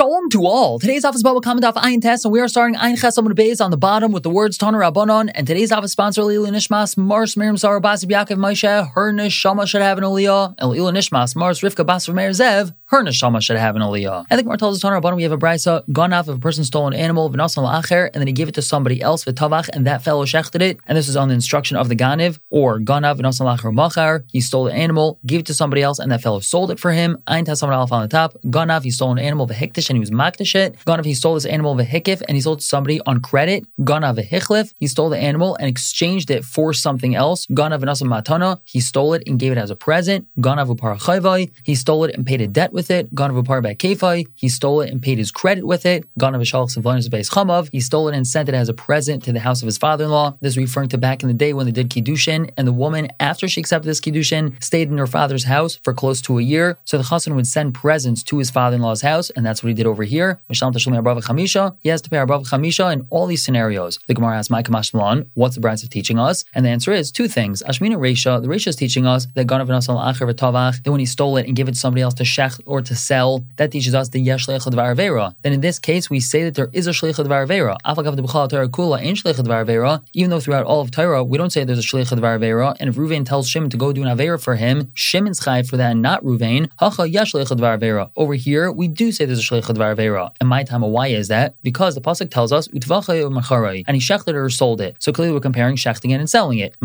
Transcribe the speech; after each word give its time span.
Shalom 0.00 0.30
to 0.30 0.46
all. 0.46 0.78
Today's 0.78 1.04
office 1.04 1.22
Bava 1.22 1.42
Kama 1.42 1.60
off 1.66 1.74
Ayin 1.74 2.00
Tes, 2.00 2.24
and 2.24 2.32
we 2.32 2.40
are 2.40 2.48
starting 2.48 2.74
Ayin 2.74 2.98
Ches 2.98 3.18
Amud 3.18 3.34
Beis 3.34 3.62
on 3.62 3.70
the 3.70 3.76
bottom 3.76 4.12
with 4.12 4.22
the 4.22 4.30
words 4.30 4.56
Toner 4.56 4.78
Rabbanon. 4.78 5.30
And 5.34 5.46
today's 5.46 5.70
office 5.70 5.92
sponsor 5.92 6.24
Lila 6.24 6.48
Nishmas 6.48 6.96
Mars 6.96 7.36
Miriam 7.36 7.58
Sarah 7.58 7.82
Basib 7.82 8.10
Yaakov 8.10 8.38
Moshe. 8.38 8.92
Her 8.94 9.12
neshama 9.12 9.66
should 9.66 9.82
have 9.82 9.98
an 9.98 10.04
aliyah. 10.04 10.54
And 10.56 10.70
Lila 10.70 10.92
Nishmas 10.92 11.36
Mars 11.36 11.60
Rivka 11.60 11.84
Basib 11.84 12.14
Meir 12.14 12.30
Zev. 12.30 12.74
Her 12.86 13.04
neshama 13.04 13.42
should 13.42 13.58
have 13.58 13.76
an 13.76 13.82
aliyah. 13.82 14.24
I 14.30 14.36
think 14.36 14.48
Mar 14.48 14.56
tells 14.56 14.76
us 14.76 14.80
Toner 14.80 14.98
Rabbanon 15.02 15.16
we 15.16 15.22
have 15.24 15.32
a 15.32 15.36
brisa 15.36 15.84
gone 15.92 16.14
off 16.14 16.30
if 16.30 16.36
a 16.36 16.40
person 16.40 16.64
stole 16.64 16.86
an 16.86 16.94
animal 16.94 17.28
v'nasan 17.28 17.62
la'acher 17.62 18.06
and 18.14 18.22
then 18.22 18.26
he 18.26 18.32
gave 18.32 18.48
it 18.48 18.54
to 18.54 18.62
somebody 18.62 19.02
else 19.02 19.26
v'tavach 19.26 19.68
and 19.74 19.86
that 19.86 20.02
fellow 20.02 20.24
shechted 20.24 20.62
it. 20.62 20.78
And 20.86 20.96
this 20.96 21.08
is 21.08 21.16
on 21.16 21.28
the 21.28 21.34
instruction 21.34 21.76
of 21.76 21.90
the 21.90 21.94
ganiv 21.94 22.38
or 22.48 22.80
ganav 22.80 23.18
v'nasan 23.18 23.44
la'acher 23.44 23.70
machar. 23.74 24.24
He 24.32 24.40
stole 24.40 24.64
the 24.64 24.72
animal, 24.72 25.20
gave 25.26 25.40
it 25.40 25.46
to 25.46 25.54
somebody 25.54 25.82
else, 25.82 25.98
and 25.98 26.10
that 26.10 26.22
fellow 26.22 26.40
sold 26.40 26.70
it 26.70 26.80
for 26.80 26.90
him. 26.90 27.18
Ayin 27.28 27.44
Tes 27.44 27.58
someone 27.58 27.78
else 27.78 27.92
on 27.92 28.00
the 28.00 28.08
top. 28.08 28.38
Ganav 28.46 28.82
he 28.82 28.90
stole 28.90 29.12
an 29.12 29.18
animal 29.18 29.46
v'hiktish 29.46 29.89
and 29.90 29.96
he 29.96 30.00
was 30.00 30.10
maktish 30.10 30.54
it. 30.54 30.76
Ganav 30.86 31.04
he 31.04 31.14
stole 31.14 31.34
this 31.34 31.44
animal 31.44 31.74
v'hikif 31.74 32.22
and 32.26 32.36
he 32.36 32.40
sold 32.40 32.62
somebody 32.62 33.00
on 33.06 33.20
credit. 33.20 33.66
Ganav 33.80 34.16
v'hichlif 34.18 34.72
he 34.76 34.86
stole 34.86 35.10
the 35.10 35.18
animal 35.18 35.56
and 35.56 35.68
exchanged 35.68 36.30
it 36.30 36.44
for 36.44 36.72
something 36.72 37.14
else. 37.14 37.46
Ganav 37.48 37.80
v'nasan 37.82 38.08
matana 38.08 38.60
he 38.64 38.80
stole 38.80 39.12
it 39.14 39.24
and 39.26 39.38
gave 39.38 39.52
it 39.52 39.58
as 39.58 39.70
a 39.70 39.76
present. 39.76 40.26
Ganav 40.38 40.74
v'parachayvai 40.74 41.50
he 41.64 41.74
stole 41.74 42.04
it 42.04 42.14
and 42.14 42.24
paid 42.24 42.40
a 42.40 42.46
debt 42.46 42.72
with 42.72 42.90
it. 42.90 43.12
Ganav 43.14 43.42
v'par 43.42 44.26
he 44.36 44.48
stole 44.48 44.80
it 44.80 44.90
and 44.90 45.02
paid 45.02 45.18
his 45.18 45.32
credit 45.32 45.66
with 45.66 45.84
it. 45.84 46.04
Ganav 46.18 46.40
v'shalach 46.40 46.76
sevlanis 46.76 47.08
b'beis 47.08 47.30
chamav 47.30 47.68
he 47.72 47.80
stole 47.80 48.08
it 48.08 48.14
and 48.14 48.26
sent 48.26 48.48
it 48.48 48.54
as 48.54 48.68
a 48.68 48.74
present 48.74 49.24
to 49.24 49.32
the 49.32 49.40
house 49.40 49.60
of 49.60 49.66
his 49.66 49.76
father-in-law. 49.76 50.38
This 50.40 50.52
is 50.52 50.56
referring 50.56 50.90
to 50.90 50.98
back 50.98 51.22
in 51.22 51.28
the 51.28 51.34
day 51.34 51.52
when 51.52 51.66
they 51.66 51.72
did 51.72 51.90
kiddushin 51.90 52.52
and 52.56 52.68
the 52.68 52.72
woman 52.72 53.08
after 53.18 53.48
she 53.48 53.60
accepted 53.60 53.88
this 53.88 54.00
kiddushin 54.00 54.62
stayed 54.62 54.88
in 54.88 54.98
her 54.98 55.08
father's 55.08 55.44
house 55.44 55.80
for 55.82 55.92
close 55.92 56.20
to 56.22 56.38
a 56.38 56.42
year. 56.42 56.78
So 56.84 56.96
the 56.96 57.04
chassan 57.04 57.34
would 57.34 57.46
send 57.46 57.74
presents 57.74 58.22
to 58.24 58.38
his 58.38 58.50
father-in-law's 58.50 59.02
house, 59.02 59.30
and 59.30 59.44
that's 59.44 59.62
what 59.62 59.69
did 59.74 59.86
over 59.86 60.02
here. 60.04 60.40
He 60.48 60.54
has 60.54 60.70
to 60.70 62.10
pay 62.10 62.16
Arbav 62.16 62.48
Chamisha 62.48 62.92
in 62.92 63.06
all 63.10 63.26
these 63.26 63.44
scenarios. 63.44 63.98
The 64.06 64.14
Gemara 64.14 64.38
asks, 64.38 64.50
"My 64.50 64.62
Kamash 64.62 65.26
what's 65.34 65.54
the 65.54 65.60
Brisa 65.60 65.88
teaching 65.88 66.18
us?" 66.18 66.44
And 66.54 66.64
the 66.64 66.70
answer 66.70 66.92
is 66.92 67.10
two 67.10 67.28
things. 67.28 67.62
Ashmina 67.66 67.96
Reisha, 67.96 68.40
the 68.42 68.48
Reisha 68.48 68.68
is 68.68 68.76
teaching 68.76 69.06
us 69.06 69.26
that 69.34 69.46
Ganav 69.46 69.68
Acher 69.68 70.32
V'Tavach, 70.32 70.82
that 70.82 70.90
when 70.90 71.00
he 71.00 71.06
stole 71.06 71.36
it 71.36 71.46
and 71.46 71.54
gave 71.56 71.68
it 71.68 71.72
to 71.72 71.78
somebody 71.78 72.02
else 72.02 72.14
to 72.14 72.24
shech 72.24 72.60
or 72.66 72.82
to 72.82 72.94
sell, 72.94 73.44
that 73.56 73.70
teaches 73.70 73.94
us 73.94 74.08
the 74.08 74.20
Yesh 74.20 74.46
Shleich 74.46 74.96
Vera. 74.96 75.34
Then 75.42 75.52
in 75.52 75.60
this 75.60 75.78
case, 75.78 76.10
we 76.10 76.20
say 76.20 76.44
that 76.44 76.54
there 76.54 76.70
is 76.72 76.86
a 76.86 76.90
Shleich 76.90 77.46
Vera. 77.46 77.76
Afagav 77.84 78.16
the 78.16 78.22
B'chal 78.22 78.48
Torah 78.48 78.68
Kula 78.68 79.00
ain't 79.00 79.18
Shleich 79.18 79.66
Vera. 79.66 80.02
Even 80.12 80.30
though 80.30 80.40
throughout 80.40 80.66
all 80.66 80.80
of 80.80 80.90
Torah 80.90 81.22
we 81.24 81.38
don't 81.38 81.50
say 81.50 81.64
there's 81.64 81.78
a 81.78 81.82
Shleich 81.82 82.40
Vera. 82.40 82.74
And 82.80 82.88
if 82.88 82.96
Ruvain 82.96 83.24
tells 83.24 83.48
Shimon 83.48 83.70
to 83.70 83.76
go 83.76 83.92
do 83.92 84.02
an 84.02 84.16
Avera 84.16 84.40
for 84.40 84.56
him, 84.56 84.90
Shimon's 84.94 85.40
chayv 85.40 85.68
for 85.68 85.76
that, 85.76 85.92
and 85.92 86.02
not 86.02 86.24
Ruvain. 86.24 86.68
Hacha 86.78 87.08
Yesh 87.08 87.32
Shleich 87.32 87.80
Vera. 87.80 88.10
Over 88.16 88.34
here, 88.34 88.70
we 88.72 88.88
do 88.88 89.12
say 89.12 89.24
there's 89.24 89.38
a 89.38 89.42
Shleich 89.42 89.50
Vera. 89.50 89.59
And 89.68 90.48
my 90.48 90.62
time, 90.64 90.82
why 90.82 91.08
is 91.08 91.28
that? 91.28 91.54
Because 91.62 91.94
the 91.94 92.00
pasuk 92.00 92.30
tells 92.30 92.52
us 92.52 92.68
Macharai, 92.68 93.84
and 93.86 93.94
he 93.94 94.00
shechted 94.00 94.34
or 94.34 94.48
sold 94.50 94.80
it. 94.80 94.96
So 94.98 95.12
clearly, 95.12 95.32
we're 95.32 95.40
comparing 95.40 95.76
shechting 95.76 96.10
it 96.10 96.20
and 96.20 96.28
selling 96.28 96.58
it. 96.58 96.76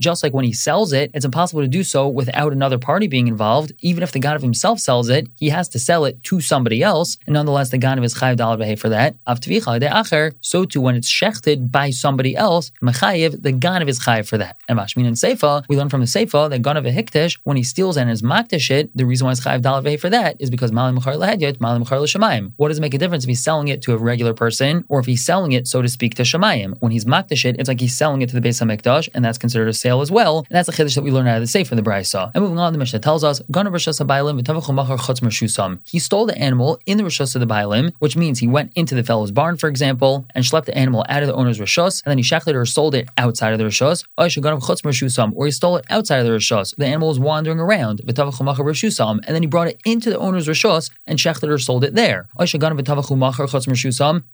Just 0.00 0.22
like 0.22 0.32
when 0.32 0.44
he 0.44 0.52
sells 0.52 0.92
it, 0.92 1.10
it's 1.14 1.24
impossible 1.24 1.62
to 1.62 1.68
do 1.68 1.82
so 1.84 2.08
without 2.08 2.52
another 2.52 2.78
party 2.78 3.06
being 3.08 3.28
involved. 3.28 3.72
Even 3.80 4.02
if 4.02 4.12
the 4.12 4.20
ganav 4.20 4.40
himself 4.42 4.80
sells 4.80 5.08
it, 5.08 5.28
he 5.36 5.48
has 5.50 5.68
to 5.70 5.78
sell 5.78 6.04
it 6.04 6.22
to 6.24 6.40
somebody 6.40 6.82
else, 6.82 7.18
and 7.26 7.34
nonetheless, 7.34 7.70
the 7.70 7.78
ganav 7.78 8.02
his 8.02 8.14
chayiv 8.14 8.36
dalad 8.36 8.78
for 8.78 8.88
that. 8.88 9.16
So 10.40 10.64
too, 10.64 10.80
when 10.80 10.94
it's 10.94 11.10
shechted 11.10 11.70
by 11.70 11.90
somebody 11.90 12.36
else, 12.36 12.70
the 12.80 12.88
ganav 12.88 13.86
his 13.86 14.00
chayiv 14.00 14.28
for 14.28 14.38
that. 14.38 14.56
And 14.68 14.78
Mashmin 14.78 15.06
and 15.06 15.16
Seifa, 15.16 15.64
we 15.68 15.76
learn 15.76 15.88
from 15.88 16.00
the 16.00 16.06
Seifa 16.06 16.48
that 16.50 16.62
ganav 16.62 16.86
a 16.88 16.92
hiktish, 16.92 17.38
when 17.44 17.56
he 17.56 17.62
steals 17.62 17.96
and 17.96 18.10
is 18.10 18.22
maktish 18.22 18.70
it, 18.70 18.96
the 18.96 19.06
reason 19.06 19.26
why 19.26 19.32
it's 19.32 19.40
chayiv 19.40 19.62
dalad 19.62 19.98
for 20.00 20.10
that 20.10 20.36
is 20.40 20.50
because 20.50 20.67
malim 20.72 20.98
mechar 20.98 21.16
lehedyot, 21.16 21.60
malim 21.60 21.84
mechar 21.84 22.00
l'shamayim. 22.00 22.52
What 22.56 22.68
does 22.68 22.78
it 22.78 22.80
make 22.80 22.94
a 22.94 22.98
difference 22.98 23.24
if 23.24 23.28
he's 23.28 23.42
selling 23.42 23.68
it 23.68 23.82
to 23.82 23.92
a 23.94 23.96
regular 23.96 24.34
person 24.34 24.84
or 24.88 25.00
if 25.00 25.06
he's 25.06 25.24
selling 25.24 25.52
it, 25.52 25.66
so 25.66 25.82
to 25.82 25.88
speak, 25.88 26.14
to 26.16 26.22
shamayim? 26.22 26.74
When 26.80 26.92
he's 26.92 27.04
maktish 27.04 27.44
it, 27.44 27.56
it's 27.58 27.68
like 27.68 27.80
he's 27.80 27.96
selling 27.96 28.22
it 28.22 28.28
to 28.28 28.34
the 28.34 28.40
base 28.40 28.60
of 28.60 28.68
Mikdash, 28.68 29.08
and 29.14 29.24
that's 29.24 29.38
considered 29.38 29.68
a 29.68 29.72
sale 29.72 30.00
as 30.00 30.10
well. 30.10 30.38
And 30.38 30.56
that's 30.56 30.66
the 30.66 30.72
chiddush 30.72 30.94
that 30.94 31.02
we 31.02 31.10
learn 31.10 31.26
out 31.26 31.40
of 31.40 31.42
the 31.42 31.58
Seifa, 31.58 31.76
the 31.76 31.82
Brisa. 31.82 32.30
And 32.34 32.42
moving 32.42 32.58
on, 32.58 32.72
the 32.72 32.78
Mishnah 32.78 32.98
tells 33.00 33.24
us, 33.24 33.38
he 35.84 35.98
stole 35.98 36.26
the 36.26 36.38
animal 36.38 36.80
in 36.86 36.98
the 36.98 37.04
Rishus 37.04 37.34
of 37.34 37.40
the 37.40 37.46
Bailim, 37.46 37.92
which 37.98 38.16
means 38.16 38.38
he 38.38 38.46
went 38.46 38.72
into 38.74 38.94
the 38.94 39.04
fellow's 39.04 39.30
barn, 39.30 39.56
for 39.56 39.68
example, 39.68 40.26
and 40.34 40.44
schlepped 40.44 40.66
the 40.66 40.76
animal 40.76 41.04
out 41.08 41.22
of 41.22 41.28
the 41.28 41.34
owner's 41.34 41.58
Rishus, 41.58 42.02
and 42.04 42.10
then 42.10 42.18
he 42.18 42.24
shechted 42.24 42.54
or 42.54 42.66
sold 42.66 42.94
it 42.94 43.08
outside 43.16 43.52
of 43.52 43.58
the 43.58 43.64
Rishus, 43.64 44.04
or 44.16 44.26
he 45.46 45.50
stole 45.50 45.76
it 45.76 45.84
outside 45.90 46.18
of 46.18 46.26
the 46.26 46.32
Rishus. 46.32 46.76
The 46.76 46.86
animal 46.86 47.08
was 47.08 47.18
wandering 47.18 47.60
around, 47.60 48.00
and 48.00 48.08
then 48.08 49.42
he 49.42 49.46
brought 49.46 49.68
it 49.68 49.80
into 49.84 50.10
the 50.10 50.18
owner's 50.18 50.48
Rishus 50.58 50.90
and 51.06 51.18
shechted 51.18 51.48
or 51.48 51.58
sold 51.58 51.84
it 51.84 51.94
there. 51.94 52.28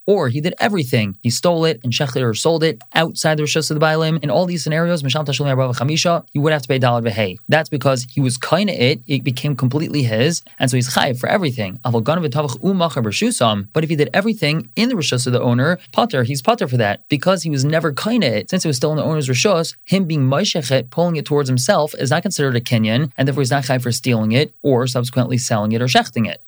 Or 0.06 0.28
he 0.28 0.40
did 0.40 0.54
everything. 0.58 1.16
He 1.22 1.30
stole 1.30 1.64
it 1.64 1.80
and 1.84 1.92
shechted 1.92 2.22
or 2.22 2.34
sold 2.34 2.64
it 2.64 2.80
outside 2.94 3.38
the 3.38 3.44
Rishus 3.44 3.70
of 3.70 3.78
the 3.78 3.84
Bailim. 3.84 4.22
In 4.22 4.30
all 4.30 4.46
these 4.46 4.64
scenarios, 4.64 5.00
he 5.00 6.38
would 6.38 6.52
have 6.52 6.62
to 6.62 6.68
pay 6.68 6.78
dollar 6.78 7.02
v'hei. 7.02 7.36
That's 7.48 7.68
because 7.68 8.06
he 8.10 8.20
was 8.20 8.36
kind 8.36 8.70
of 8.70 8.76
it, 8.76 9.00
it 9.06 9.24
became 9.24 9.56
completely 9.56 10.02
his, 10.02 10.42
and 10.58 10.70
so 10.70 10.76
he's 10.76 10.94
chayiv 10.94 11.18
for 11.18 11.28
everything. 11.28 11.80
But 11.82 13.84
if 13.84 13.90
he 13.90 13.96
did 13.96 14.10
everything 14.14 14.70
in 14.76 14.88
the 14.88 14.94
rishus 14.94 15.26
of 15.26 15.32
the 15.32 15.42
owner, 15.42 15.78
potter, 15.92 16.24
he's 16.24 16.42
potter 16.42 16.68
for 16.68 16.76
that 16.76 17.08
because 17.08 17.42
he 17.42 17.50
was 17.50 17.64
never 17.64 17.92
kind 17.92 18.24
of 18.24 18.32
it. 18.32 18.50
Since 18.50 18.64
it 18.64 18.68
was 18.68 18.76
still 18.76 18.92
in 18.92 18.96
the 18.96 19.04
owner's 19.04 19.28
rishus, 19.28 19.76
him 19.84 20.04
being 20.04 20.22
moishechet, 20.22 20.90
pulling 20.90 21.16
it 21.16 21.24
towards 21.24 21.48
himself, 21.48 21.94
is 21.98 22.10
not 22.10 22.22
considered 22.22 22.56
a 22.56 22.60
kinyan, 22.60 23.10
and 23.16 23.26
therefore 23.26 23.42
he's 23.42 23.50
not 23.50 23.64
chayiv 23.64 23.82
for 23.82 23.92
stealing 23.92 24.32
it 24.32 24.54
or 24.62 24.86
subsequently 24.86 25.38
selling 25.38 25.72
it 25.72 25.82
or 25.82 25.88
shechting 26.14 26.28
it. 26.28 26.42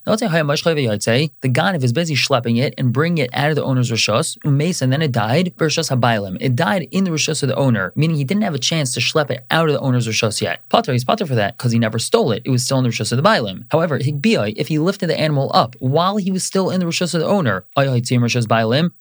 The 1.41 1.49
ganav 1.49 1.83
is 1.83 1.93
busy 1.93 2.15
schlepping 2.15 2.57
it 2.59 2.73
and 2.77 2.93
bringing 2.93 3.23
it 3.25 3.29
out 3.33 3.49
of 3.49 3.55
the 3.55 3.63
owner's 3.63 3.91
rishus, 3.91 4.37
umes, 4.39 4.81
and 4.81 4.91
then 4.91 5.01
it 5.01 5.11
died. 5.11 5.47
It 5.47 6.55
died 6.55 6.87
in 6.91 7.03
the 7.03 7.11
rishus 7.11 7.43
of 7.43 7.49
the 7.49 7.55
owner, 7.55 7.93
meaning 7.95 8.17
he 8.17 8.23
didn't 8.23 8.43
have 8.43 8.55
a 8.55 8.59
chance 8.59 8.93
to 8.93 8.99
schlep 8.99 9.29
it 9.29 9.45
out 9.51 9.67
of 9.67 9.73
the 9.73 9.79
owner's 9.79 10.07
rishus 10.07 10.41
yet. 10.41 10.61
Potter, 10.69 10.93
he's 10.93 11.03
potter 11.03 11.25
for 11.25 11.35
that 11.35 11.57
because 11.57 11.71
he 11.71 11.79
never 11.79 11.99
stole 11.99 12.31
it. 12.31 12.41
It 12.45 12.49
was 12.49 12.63
still 12.63 12.77
in 12.79 12.83
the 12.83 12.89
rishus 12.89 13.11
of 13.11 13.17
the 13.17 13.23
bailim. 13.23 13.65
However, 13.71 13.97
if 13.97 14.67
he 14.67 14.79
lifted 14.79 15.07
the 15.07 15.19
animal 15.19 15.51
up 15.53 15.75
while 15.79 16.17
he 16.17 16.31
was 16.31 16.43
still 16.43 16.69
in 16.69 16.79
the 16.79 16.85
rishus 16.85 17.13
of 17.13 17.21
the 17.21 17.27
owner, 17.27 17.65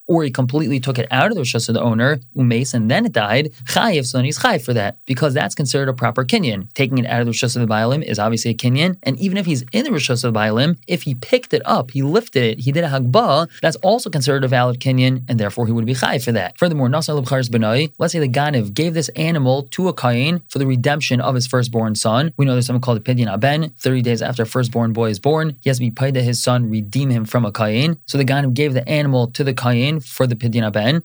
or 0.09 0.23
he 0.25 0.31
completely 0.31 0.81
took 0.81 0.99
it 0.99 1.09
out 1.11 1.31
of 1.31 1.37
the 1.37 1.43
rishus 1.43 1.69
of 1.69 1.75
the 1.75 1.83
owner, 1.83 2.21
umes, 2.37 2.75
and 2.75 2.91
then 2.91 3.05
it 3.07 3.13
died, 3.13 3.53
chayiv, 3.65 4.07
so 4.07 4.21
he's 4.23 4.39
chayiv 4.39 4.65
for 4.65 4.73
that 4.75 4.99
because 5.07 5.35
that's 5.35 5.55
considered 5.55 5.89
a 5.89 5.95
proper 5.95 6.25
kinyan. 6.25 6.73
Taking 6.75 6.99
it 6.99 7.07
out 7.07 7.21
of 7.21 7.27
the 7.27 7.33
rishus 7.33 7.57
of 7.57 7.67
the 7.67 7.73
bailim 7.73 8.03
is 8.03 8.19
obviously 8.19 8.51
a 8.53 8.55
kinyan, 8.55 8.97
and 9.03 9.19
even 9.19 9.37
if 9.37 9.47
he's 9.47 9.65
in 9.73 9.85
the 9.85 9.91
rishus 9.91 10.25
of 10.25 10.33
the 10.33 10.39
bailim, 10.39 10.56
if 10.87 11.03
he 11.03 11.15
picked 11.15 11.53
it 11.55 11.63
up, 11.65 11.91
he 11.91 12.03
lifted 12.03 12.43
it, 12.43 12.59
he 12.61 12.73
did 12.73 12.85
a 12.85 12.89
hagbah, 12.89 13.49
that's 13.61 13.77
also 13.77 14.11
considered 14.11 14.45
a 14.45 14.49
valid 14.49 14.81
kinyan, 14.81 15.25
and 15.29 15.39
therefore 15.41 15.67
he 15.67 15.73
would 15.73 15.87
be 15.87 15.95
chayiv 15.95 16.25
for 16.25 16.33
that. 16.33 16.59
Furthermore, 16.59 16.89
let's 16.89 17.07
say 17.07 17.13
the 17.15 18.29
ganiv 18.29 18.75
gave 18.75 18.95
this 18.95 19.09
animal 19.11 19.65
to 19.65 19.89
a 19.89 19.95
kain 19.95 20.41
for 20.49 20.59
the 20.59 20.67
redemption 20.67 21.21
of 21.21 21.35
his 21.35 21.47
firstborn 21.47 21.95
son. 21.95 22.33
We 22.37 22.45
know 22.45 22.53
there's 22.53 22.67
something 22.67 22.81
called 22.81 22.99
a 22.99 23.01
pidyon 23.01 23.29
aben. 23.33 23.71
30 23.79 24.03
days 24.03 24.23
after 24.23 24.43
a 24.43 24.47
firstborn 24.47 24.93
boy 24.93 25.11
is 25.11 25.19
born, 25.19 25.57
he 25.61 25.71
has 25.71 25.79
to 25.79 25.85
be 25.85 25.91
paid 25.91 26.15
to 26.15 26.23
his 26.23 26.43
son, 26.43 26.69
redeem 26.71 27.11
him 27.11 27.25
from 27.25 27.45
a 27.45 27.53
kain. 27.53 27.99
So 28.07 28.19
the 28.19 28.25
who 28.27 28.51
gave 28.51 28.75
the 28.75 28.89
animal 28.89 29.29
to 29.29 29.45
the 29.45 29.55
kain 29.55 30.01
for 30.01 30.27
the 30.27 30.37
pidyon 30.37 30.65
aben, 30.67 31.03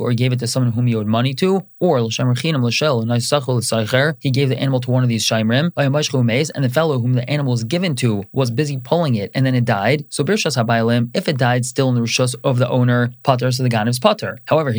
or 0.00 0.10
he 0.10 0.16
gave 0.16 0.32
it 0.32 0.38
to 0.38 0.46
someone 0.46 0.72
whom 0.72 0.86
he 0.86 0.94
owed 0.94 1.06
money 1.06 1.34
to, 1.34 1.66
or 1.80 1.98
he 1.98 2.08
gave 4.30 4.48
the 4.48 4.58
animal 4.58 4.80
to 4.80 4.90
one 4.90 5.02
of 5.02 5.08
these 5.08 5.26
shaimrim, 5.26 5.72
and 5.76 6.64
the 6.64 6.70
fellow 6.70 6.98
whom 6.98 7.12
the 7.14 7.28
animal 7.30 7.52
was 7.52 7.64
given 7.64 7.94
to 7.96 8.24
was 8.32 8.50
busy 8.50 8.71
pulling 8.78 9.14
it, 9.14 9.30
and 9.34 9.44
then 9.44 9.54
it 9.54 9.64
died. 9.64 10.04
So 10.08 10.24
birshas 10.24 10.56
habaylim, 10.56 11.10
if 11.14 11.28
it 11.28 11.38
died 11.38 11.64
still 11.64 11.88
in 11.88 11.94
the 11.94 12.00
rishus 12.00 12.34
of 12.44 12.58
the 12.58 12.68
owner, 12.68 13.12
pater, 13.22 13.50
so 13.52 13.62
the 13.62 13.68
ganiv's 13.68 13.98
pater. 13.98 14.38
However, 14.46 14.70
if 14.70 14.76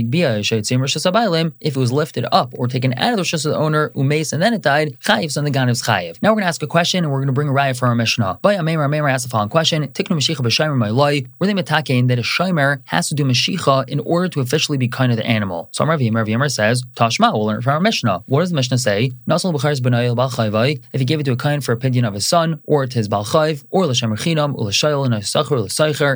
it 1.75 1.79
was 1.79 1.91
lifted 1.91 2.25
up 2.31 2.53
or 2.57 2.67
taken 2.67 2.93
out 2.95 3.11
of 3.11 3.17
the 3.17 3.23
rishus 3.23 3.45
of 3.45 3.51
the 3.51 3.57
owner, 3.57 3.89
umes, 3.89 4.33
and 4.33 4.41
then 4.41 4.53
it 4.53 4.61
died, 4.61 4.97
chayiv, 4.99 5.31
so 5.31 5.41
the 5.41 5.51
ganiv's 5.51 5.83
chayiv. 5.83 6.21
Now 6.21 6.29
we're 6.29 6.35
going 6.35 6.43
to 6.43 6.47
ask 6.47 6.63
a 6.63 6.67
question, 6.67 7.03
and 7.03 7.11
we're 7.11 7.19
going 7.19 7.27
to 7.27 7.33
bring 7.33 7.49
a 7.49 7.51
raya 7.51 7.77
for 7.77 7.87
our 7.87 7.95
Mishnah. 7.95 8.39
By 8.41 8.55
Ameir, 8.55 8.79
Ameir 8.85 9.09
asks 9.09 9.23
the 9.25 9.29
following 9.29 9.49
question: 9.49 9.87
Tiknu 9.87 10.17
Mashiach 10.17 10.37
b'Shaimer 10.37 10.77
Ma'ilai, 10.77 11.27
were 11.39 11.47
they 11.47 11.53
metakein 11.53 12.07
that 12.07 12.19
a 12.19 12.21
Shaimer 12.21 12.81
has 12.85 13.09
to 13.09 13.15
do 13.15 13.23
Mashicha 13.23 13.89
in 13.89 13.99
order 14.01 14.27
to 14.29 14.39
officially 14.41 14.77
be 14.77 14.87
kind 14.87 15.11
of 15.11 15.17
the 15.17 15.25
animal? 15.25 15.69
So 15.71 15.85
Rav 15.85 16.01
Yimmer, 16.01 16.23
Rav 16.23 16.51
says, 16.51 16.83
Tashma, 16.95 17.33
we'll 17.33 17.45
learn 17.45 17.61
from 17.61 17.73
our 17.73 17.79
Mishnah. 17.79 18.23
What 18.27 18.41
does 18.41 18.49
the 18.49 18.55
Mishnah 18.55 18.77
say? 18.77 19.11
If 19.27 20.99
he 20.99 21.05
gave 21.05 21.19
it 21.19 21.23
to 21.23 21.31
a 21.31 21.35
kind 21.35 21.63
for 21.63 21.71
opinion 21.71 22.05
of 22.05 22.13
his 22.13 22.25
son, 22.25 22.61
or 22.65 22.85
to 22.85 22.97
his 22.97 23.09
Balchayv, 23.09 23.63
or 23.69 23.82
Chinam, 23.91 24.13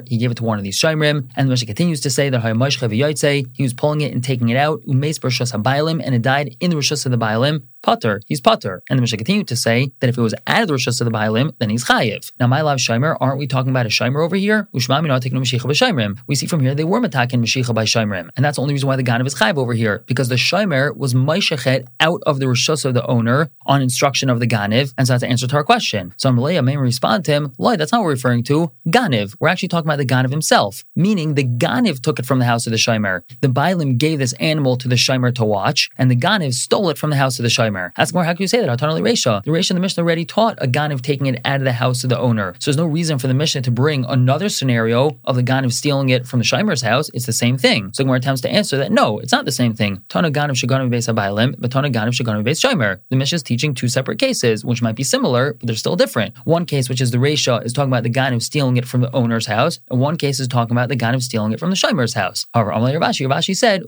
he 0.08 0.18
gave 0.18 0.32
it 0.32 0.36
to 0.36 0.44
one 0.44 0.58
of 0.58 0.64
these 0.64 0.80
Shaimrim, 0.80 1.30
and 1.36 1.48
the 1.48 1.50
Mishnah 1.50 1.66
continues 1.66 2.02
to 2.02 2.10
say 2.10 2.30
that 2.30 2.42
Hayamash 2.42 3.48
he 3.54 3.64
was 3.64 3.74
pulling 3.74 4.02
it 4.02 4.14
and 4.14 4.24
taking 4.24 4.50
it 4.50 4.58
out, 4.58 4.82
Umes 4.84 5.20
B'Rishas 5.20 5.54
HaBailim, 5.54 6.02
and 6.04 6.16
it 6.16 6.22
died 6.22 6.56
in 6.60 6.70
the 6.72 6.76
Rishas 6.76 7.06
of 7.06 7.12
the 7.12 7.18
Bailim, 7.18 7.64
putter, 7.88 8.22
he's 8.28 8.42
putter. 8.42 8.84
And 8.90 9.00
the 9.00 9.02
Mishnah 9.02 9.18
continued 9.18 9.48
to 9.48 9.56
say 9.56 9.92
that 10.02 10.10
if 10.10 10.18
it 10.18 10.22
was 10.22 10.34
of 10.34 10.68
the 10.68 10.74
Rishus 10.74 11.00
the 11.00 11.10
Bailim, 11.10 11.54
then 11.60 11.70
he's 11.70 11.86
chayiv. 11.86 12.32
Now, 12.38 12.48
my 12.48 12.60
love 12.60 12.80
Shimer, 12.80 13.16
aren't 13.22 13.40
we 13.40 13.48
talking 13.48 13.70
about 13.70 13.86
a 13.86 13.90
Shimer 13.90 14.22
over 14.26 14.36
here? 14.36 14.68
Not 14.74 15.22
taking 15.22 15.40
by 15.42 16.18
We 16.28 16.36
see 16.36 16.48
from 16.48 16.60
here 16.60 16.76
they 16.76 16.84
were 16.84 17.02
attacking 17.02 17.42
Mashiach 17.42 17.74
by 17.74 17.86
Shimrim. 17.86 18.30
And 18.36 18.44
that's 18.44 18.58
the 18.58 18.62
only 18.62 18.74
reason 18.74 18.88
why 18.88 18.98
the 18.98 19.04
Ganav 19.04 19.26
is 19.26 19.36
chayiv 19.36 19.58
over 19.58 19.74
here, 19.74 20.04
because 20.06 20.28
the 20.28 20.36
Shimer 20.36 20.96
was 20.98 21.14
Maishachet 21.14 21.88
out 22.02 22.22
of 22.26 22.40
the 22.40 22.46
Rishus 22.48 22.84
of 22.84 22.94
the 22.94 23.06
owner 23.08 23.50
on 23.66 23.82
instruction 23.82 24.30
of 24.30 24.42
the 24.42 24.48
Ganiv. 24.48 24.94
And 24.98 25.08
so 25.08 25.14
that's 25.14 25.22
the 25.22 25.30
answer 25.30 25.48
to 25.48 25.56
our 25.56 25.64
question. 25.64 26.14
So 26.18 26.30
Amalea 26.30 26.62
may 26.66 26.76
respond 26.76 27.24
to 27.26 27.32
him, 27.32 27.54
Loi, 27.58 27.78
that's 27.78 27.94
not 27.94 28.00
what 28.00 28.08
we're 28.08 28.20
referring 28.20 28.44
to. 28.46 28.70
Ganiv. 28.90 29.36
We're 29.40 29.48
actually 29.48 29.70
talking 29.70 29.88
about 29.88 30.00
the 30.00 30.06
Ganiv 30.06 30.32
himself, 30.32 30.84
meaning 30.96 31.36
the 31.36 31.46
Ganiv 31.46 32.02
took 32.02 32.20
it 32.20 32.26
from 32.26 32.40
the 32.40 32.46
house 32.46 32.68
of 32.68 32.72
the 32.72 32.78
Shimer. 32.78 33.24
The 33.40 33.48
Bailim 33.48 33.98
gave 33.98 34.20
this 34.20 34.34
animal 34.34 34.76
to 34.78 34.90
the 34.90 34.96
Shimer 34.96 35.34
to 35.36 35.46
watch, 35.46 35.90
and 35.98 36.12
the 36.12 36.18
Ganiv 36.18 36.54
stole 36.54 36.90
it 36.90 36.98
from 36.98 37.12
the 37.12 37.16
house 37.16 37.40
of 37.40 37.44
the 37.44 37.50
Shimer. 37.50 37.77
Ask 37.98 38.14
more, 38.14 38.24
how 38.24 38.34
can 38.34 38.42
you 38.42 38.48
say 38.48 38.60
that? 38.60 38.68
Resha. 38.68 39.44
The 39.44 39.52
Resha 39.52 39.72
in 39.72 39.76
the 39.76 39.82
Mishnah 39.82 40.04
already 40.04 40.26
taught 40.26 40.58
a 40.62 40.68
Ganiv 40.68 41.02
taking 41.02 41.28
it 41.28 41.40
out 41.46 41.58
of 41.58 41.64
the 41.64 41.74
house 41.74 42.04
of 42.04 42.10
the 42.10 42.20
owner. 42.20 42.54
So 42.60 42.70
there's 42.70 42.78
no 42.78 42.86
reason 42.86 43.18
for 43.20 43.28
the 43.28 43.34
Mishnah 43.34 43.62
to 43.64 43.72
bring 43.72 44.06
another 44.06 44.50
scenario 44.50 45.20
of 45.26 45.36
the 45.36 45.44
Ganiv 45.44 45.74
stealing 45.74 46.10
it 46.10 46.28
from 46.28 46.40
the 46.40 46.46
Shimer's 46.46 46.82
house. 46.82 47.10
It's 47.14 47.26
the 47.26 47.34
same 47.34 47.58
thing. 47.58 47.92
So 47.94 48.04
Gemara 48.04 48.18
attempts 48.18 48.42
to 48.42 48.50
answer 48.50 48.78
that 48.78 48.92
no, 48.92 49.20
it's 49.20 49.32
not 49.32 49.46
the 49.46 49.52
same 49.52 49.74
thing. 49.74 50.04
Tana 50.10 50.32
Ganiv 50.32 50.52
Shaganim 50.52 50.90
Beis 50.90 51.14
Bailim, 51.14 51.56
but 51.58 51.72
Tana 51.72 51.90
Ganiv 51.90 52.14
Shaganim 52.20 52.44
Beis 52.44 52.60
Shimer. 52.64 53.00
The 53.10 53.16
Mishnah 53.16 53.38
is 53.38 53.44
teaching 53.44 53.74
two 53.74 53.88
separate 53.88 54.20
cases, 54.20 54.64
which 54.66 54.82
might 54.82 54.96
be 54.96 55.04
similar, 55.04 55.54
but 55.54 55.68
they're 55.68 55.76
still 55.76 55.96
different. 55.96 56.36
One 56.46 56.66
case, 56.66 56.90
which 56.90 57.02
is 57.02 57.12
the 57.12 57.18
Resha, 57.18 57.66
is 57.66 57.74
talking 57.74 57.92
about 57.92 58.04
the 58.04 58.10
Ganiv 58.10 58.42
stealing 58.42 58.78
it 58.78 58.86
from 58.86 59.02
the 59.02 59.14
owner's 59.16 59.46
house, 59.46 59.80
and 59.90 60.00
one 60.00 60.18
case 60.18 60.40
is 60.40 60.48
talking 60.48 60.74
about 60.74 60.90
the 60.90 60.98
Ganiv 60.98 61.22
stealing 61.22 61.52
it 61.54 61.60
from 61.60 61.70
the 61.70 61.76
Shimer's 61.76 62.14
house. 62.14 62.46
However, 62.54 62.72
Amalei 62.72 63.56
said, 63.56 63.84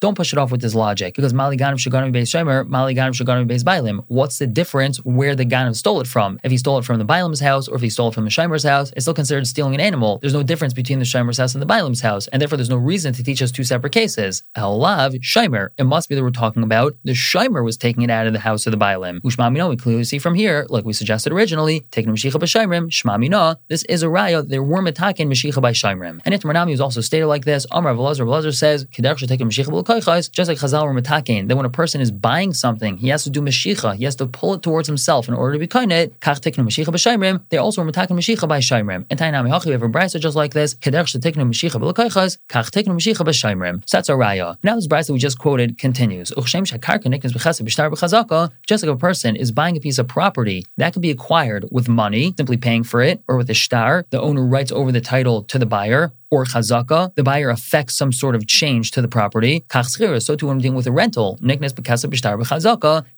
Don't 0.00 0.14
push 0.16 0.32
it 0.32 0.38
off 0.38 0.50
with 0.50 0.60
this 0.60 0.74
logic, 0.74 1.14
because 1.14 1.34
Mali 1.34 1.56
Ganiv 1.56 1.74
Shaganim 1.74 2.14
Beis 2.14 2.30
Shimer, 2.30 2.66
What's 2.88 4.38
the 4.38 4.46
difference 4.46 4.98
where 4.98 5.34
the 5.34 5.44
Ganav 5.44 5.76
stole 5.76 6.00
it 6.00 6.06
from? 6.06 6.38
If 6.42 6.50
he 6.50 6.58
stole 6.58 6.78
it 6.78 6.84
from 6.84 6.98
the 6.98 7.04
Bailim's 7.04 7.40
house 7.40 7.68
or 7.68 7.76
if 7.76 7.82
he 7.82 7.90
stole 7.90 8.08
it 8.08 8.14
from 8.14 8.24
the 8.24 8.30
Shimer's 8.30 8.64
house, 8.64 8.92
it's 8.96 9.04
still 9.04 9.14
considered 9.14 9.46
stealing 9.46 9.74
an 9.74 9.80
animal. 9.80 10.18
There's 10.18 10.32
no 10.32 10.42
difference 10.42 10.74
between 10.74 10.98
the 10.98 11.04
Shimer's 11.04 11.38
house 11.38 11.54
and 11.54 11.62
the 11.62 11.66
Bailim's 11.66 12.00
house, 12.00 12.28
and 12.28 12.40
therefore 12.40 12.56
there's 12.56 12.70
no 12.70 12.76
reason 12.76 13.12
to 13.14 13.22
teach 13.22 13.42
us 13.42 13.50
two 13.50 13.64
separate 13.64 13.92
cases. 13.92 14.42
Elav, 14.56 15.20
Shimer. 15.20 15.68
It 15.78 15.84
must 15.84 16.08
be 16.08 16.14
that 16.14 16.22
we're 16.22 16.30
talking 16.30 16.62
about 16.62 16.94
the 17.04 17.12
Shimer 17.12 17.64
was 17.64 17.76
taking 17.76 18.02
it 18.02 18.10
out 18.10 18.26
of 18.26 18.32
the 18.32 18.40
house 18.40 18.66
of 18.66 18.72
the 18.72 18.78
Bailim. 18.78 19.20
Ushmamino, 19.20 19.68
we 19.68 19.76
clearly 19.76 20.04
see 20.04 20.18
from 20.18 20.34
here, 20.34 20.66
like 20.68 20.84
we 20.84 20.92
suggested 20.92 21.32
originally, 21.32 21.80
taking 21.90 22.12
Mashiach 22.12 22.38
by 22.38 22.46
Shimrim, 22.46 22.88
Shmamina, 22.88 23.56
this 23.68 23.84
is 23.84 24.02
a 24.02 24.06
raya, 24.06 24.46
there 24.46 24.62
were 24.62 24.82
metakin 24.82 25.28
Mashiach 25.28 25.60
by 25.60 25.72
Shimrim. 25.72 26.20
And 26.24 26.34
if 26.34 26.42
Marnami 26.42 26.72
is 26.72 26.80
also 26.80 27.00
stated 27.00 27.26
like 27.26 27.44
this, 27.44 27.66
Amar 27.70 27.94
Velazar 27.94 28.26
Velazar 28.26 28.54
says, 28.54 28.84
Kedach 28.86 29.18
should 29.18 29.28
take 29.28 29.40
Mashiach 29.40 30.30
just 30.32 30.48
like 30.48 30.58
Chazal 30.58 30.84
were 30.84 31.00
metakin, 31.00 31.48
that 31.48 31.56
when 31.56 31.66
a 31.66 31.70
person 31.70 32.00
is 32.00 32.10
buying 32.10 32.52
something, 32.52 32.71
he 32.98 33.08
has 33.08 33.24
to 33.24 33.30
do 33.30 33.40
Mashiach, 33.40 33.96
he 33.96 34.04
has 34.04 34.16
to 34.16 34.26
pull 34.26 34.54
it 34.54 34.62
towards 34.62 34.88
himself 34.88 35.28
in 35.28 35.34
order 35.34 35.54
to 35.54 35.58
be 35.58 35.66
kainit, 35.66 36.18
kach 36.18 36.40
teknu 36.40 36.64
Mashiach 36.64 36.86
b'shayrim, 36.86 37.42
they 37.48 37.56
also 37.56 37.82
were 37.82 37.90
metakin 37.90 38.10
Mashiach 38.10 38.46
by 38.48 38.58
Shayrim. 38.58 39.04
And 39.10 39.18
Tainami 39.18 39.50
Hachi, 39.50 39.66
we 39.66 39.72
have 39.72 39.82
a 39.82 39.88
brisa 39.88 40.20
just 40.20 40.36
like 40.36 40.52
this, 40.52 40.74
Kedech 40.74 41.08
should 41.08 41.22
teknu 41.22 41.46
Mashiach 41.46 41.72
b'lakaychas, 41.80 42.38
kach 42.48 42.70
teknu 42.70 42.94
Mashiach 42.94 43.24
b'shayrim. 43.24 43.82
So 43.86 43.96
that's 43.96 44.08
a 44.08 44.12
raya. 44.12 44.56
Now 44.62 44.76
this 44.76 44.86
brisa 44.86 45.10
we 45.10 45.18
just 45.18 45.38
quoted 45.38 45.78
continues. 45.78 46.30
Uchshem 46.32 46.62
b'shtar 46.62 47.90
b'chazaka, 47.90 48.50
just 48.66 48.84
like 48.84 48.92
a 48.92 48.96
person 48.96 49.36
is 49.36 49.52
buying 49.52 49.76
a 49.76 49.80
piece 49.80 49.98
of 49.98 50.08
property 50.08 50.64
that 50.76 50.92
can 50.92 51.02
be 51.02 51.10
acquired 51.10 51.66
with 51.70 51.88
money, 51.88 52.34
simply 52.36 52.56
paying 52.56 52.84
for 52.84 53.02
it, 53.02 53.22
or 53.28 53.36
with 53.36 53.50
a 53.50 53.54
shtar, 53.54 54.04
the 54.10 54.20
owner 54.20 54.44
writes 54.44 54.72
over 54.72 54.92
the 54.92 55.00
title 55.00 55.42
to 55.44 55.58
the 55.58 55.66
buyer, 55.66 56.12
or 56.32 56.44
chazaka, 56.46 57.14
the 57.14 57.22
buyer 57.22 57.50
affects 57.50 57.94
some 57.94 58.10
sort 58.10 58.34
of 58.34 58.46
change 58.46 58.90
to 58.90 59.02
the 59.02 59.06
property. 59.06 59.64
So 59.70 60.34
too 60.34 60.46
when 60.48 60.58
dealing 60.58 60.74
with 60.74 60.86
a 60.86 60.92
rental, 60.92 61.38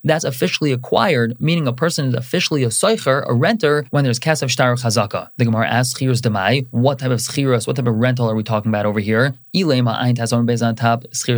that's 0.03 0.23
officially 0.23 0.71
acquired, 0.73 1.35
meaning 1.39 1.65
a 1.65 1.73
person 1.73 2.09
is 2.09 2.13
officially 2.13 2.63
a 2.63 2.67
soicher, 2.67 3.23
a 3.27 3.33
renter, 3.33 3.87
when 3.89 4.03
there's 4.03 4.19
kasav 4.19 4.49
shtar 4.49 4.75
chazaka. 4.75 5.29
The 5.37 5.45
Gemara 5.45 5.69
asks 5.69 5.99
chiros 5.99 6.19
demai, 6.19 6.67
what 6.71 6.99
type 6.99 7.11
of 7.11 7.19
schiros, 7.19 7.65
what 7.65 7.77
type 7.77 7.87
of 7.87 7.95
rental 7.95 8.29
are 8.29 8.35
we 8.35 8.43
talking 8.43 8.69
about 8.69 8.85
over 8.85 8.99
here? 8.99 9.33
Ilema 9.55 9.95
on 10.61 10.75
top. 10.75 11.05
If 11.05 11.27
we 11.27 11.33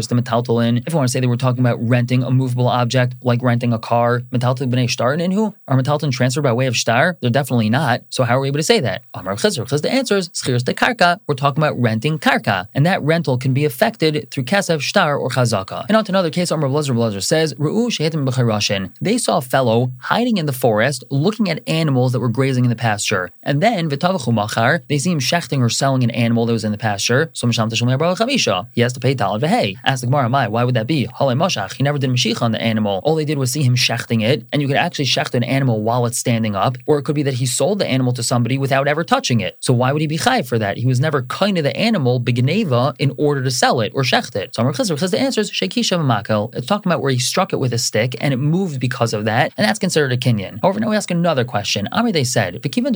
want 0.95 1.07
to 1.07 1.11
say 1.11 1.19
that 1.19 1.27
we're 1.27 1.35
talking 1.35 1.59
about 1.59 1.77
renting 1.87 2.23
a 2.23 2.31
movable 2.31 2.67
object, 2.67 3.15
like 3.21 3.43
renting 3.43 3.71
a 3.71 3.79
car, 3.79 4.23
are 4.33 4.39
metaltalin 5.77 6.11
transferred 6.11 6.41
by 6.41 6.53
way 6.53 6.65
of 6.65 6.75
shtar? 6.75 7.17
They're 7.21 7.29
definitely 7.29 7.69
not. 7.69 8.01
So 8.09 8.23
how 8.23 8.37
are 8.37 8.39
we 8.39 8.47
able 8.47 8.57
to 8.57 8.63
say 8.63 8.79
that? 8.79 9.03
The 9.13 9.21
de 10.65 10.73
karka, 10.73 11.19
we're 11.27 11.35
talking 11.35 11.61
about 11.61 11.66
renting 11.75 12.19
karka, 12.19 12.67
and 12.73 12.85
that 12.85 13.01
rental 13.01 13.37
can 13.37 13.53
be 13.53 13.65
affected 13.65 14.29
through 14.31 14.43
kasev 14.43 14.81
shtar 14.81 15.17
or 15.17 15.29
chazaka. 15.29 15.85
And 15.87 15.97
on 15.97 16.05
to 16.05 16.11
another 16.11 16.29
case, 16.29 16.51
Amr 16.51 16.67
Blazer 16.67 16.93
Blazer 16.93 17.21
says, 17.21 17.53
Ru'u 17.55 17.87
shehetim 17.87 18.91
They 19.01 19.17
saw 19.17 19.37
a 19.37 19.41
fellow 19.41 19.91
hiding 19.99 20.37
in 20.37 20.45
the 20.45 20.53
forest, 20.53 21.03
looking 21.09 21.49
at 21.49 21.67
animals 21.67 22.13
that 22.13 22.19
were 22.19 22.29
grazing 22.29 22.63
in 22.65 22.69
the 22.69 22.75
pasture, 22.75 23.29
and 23.43 23.61
then 23.61 23.89
v'tavachu 23.89 24.33
machar, 24.33 24.83
they 24.87 24.97
see 24.97 25.11
him 25.11 25.19
shechting 25.19 25.59
or 25.59 25.69
selling 25.69 26.03
an 26.03 26.11
animal 26.11 26.45
that 26.45 26.53
was 26.53 26.63
in 26.63 26.71
the 26.71 26.77
pasture. 26.77 27.29
So 27.33 27.47
misham 27.47 27.69
chamisha, 27.69 28.67
he 28.73 28.81
has 28.81 28.93
to 28.93 28.99
pay 28.99 29.15
dalad 29.15 29.41
v'hei. 29.41 29.75
Ask 29.83 30.01
the 30.01 30.07
Gemara, 30.07 30.29
why 30.49 30.63
would 30.63 30.75
that 30.75 30.87
be? 30.87 31.07
Hale 31.17 31.35
mashach, 31.35 31.73
he 31.73 31.83
never 31.83 31.97
did 31.97 32.09
mashiach 32.09 32.41
on 32.41 32.51
the 32.51 32.61
animal. 32.61 33.01
All 33.03 33.15
they 33.15 33.25
did 33.25 33.37
was 33.37 33.51
see 33.51 33.63
him 33.63 33.75
shechting 33.75 34.23
it, 34.23 34.45
and 34.51 34.61
you 34.61 34.67
could 34.67 34.77
actually 34.77 35.05
shecht 35.05 35.33
an 35.33 35.43
animal 35.43 35.81
while 35.81 36.05
it's 36.05 36.17
standing 36.17 36.55
up, 36.55 36.77
or 36.85 36.99
it 36.99 37.03
could 37.03 37.15
be 37.15 37.23
that 37.23 37.35
he 37.35 37.45
sold 37.45 37.79
the 37.79 37.87
animal 37.87 38.13
to 38.13 38.23
somebody 38.23 38.57
without 38.57 38.87
ever 38.87 39.03
touching 39.03 39.39
it. 39.39 39.57
So 39.59 39.73
why 39.73 39.91
would 39.91 40.01
he 40.01 40.07
be 40.07 40.17
chayiv 40.17 40.47
for 40.47 40.59
that? 40.59 40.77
He 40.77 40.85
was 40.85 40.99
never 40.99 41.23
kind 41.23 41.56
the 41.63 41.75
animal 41.77 42.19
begneva 42.19 42.95
in 42.99 43.13
order 43.17 43.43
to 43.43 43.51
sell 43.51 43.81
it 43.81 43.91
or 43.95 44.03
shecht 44.03 44.35
it. 44.35 44.53
So 44.55 44.63
Amr 44.63 44.73
says 44.73 45.11
the 45.11 45.19
answer 45.19 45.41
is 45.41 45.51
shekisha 45.51 45.97
makel. 45.99 46.53
It's 46.55 46.67
talking 46.67 46.91
about 46.91 47.01
where 47.01 47.11
he 47.11 47.19
struck 47.19 47.53
it 47.53 47.57
with 47.57 47.73
a 47.73 47.77
stick 47.77 48.15
and 48.21 48.33
it 48.33 48.37
moved 48.37 48.79
because 48.79 49.13
of 49.13 49.25
that, 49.25 49.53
and 49.57 49.65
that's 49.65 49.79
considered 49.79 50.11
a 50.11 50.17
kinyan. 50.17 50.59
However, 50.61 50.79
now 50.79 50.89
we 50.89 50.95
ask 50.95 51.11
another 51.11 51.45
question. 51.45 51.87
Amr 51.91 52.11
they 52.11 52.23
said, 52.23 52.61
V'kivan 52.61 52.87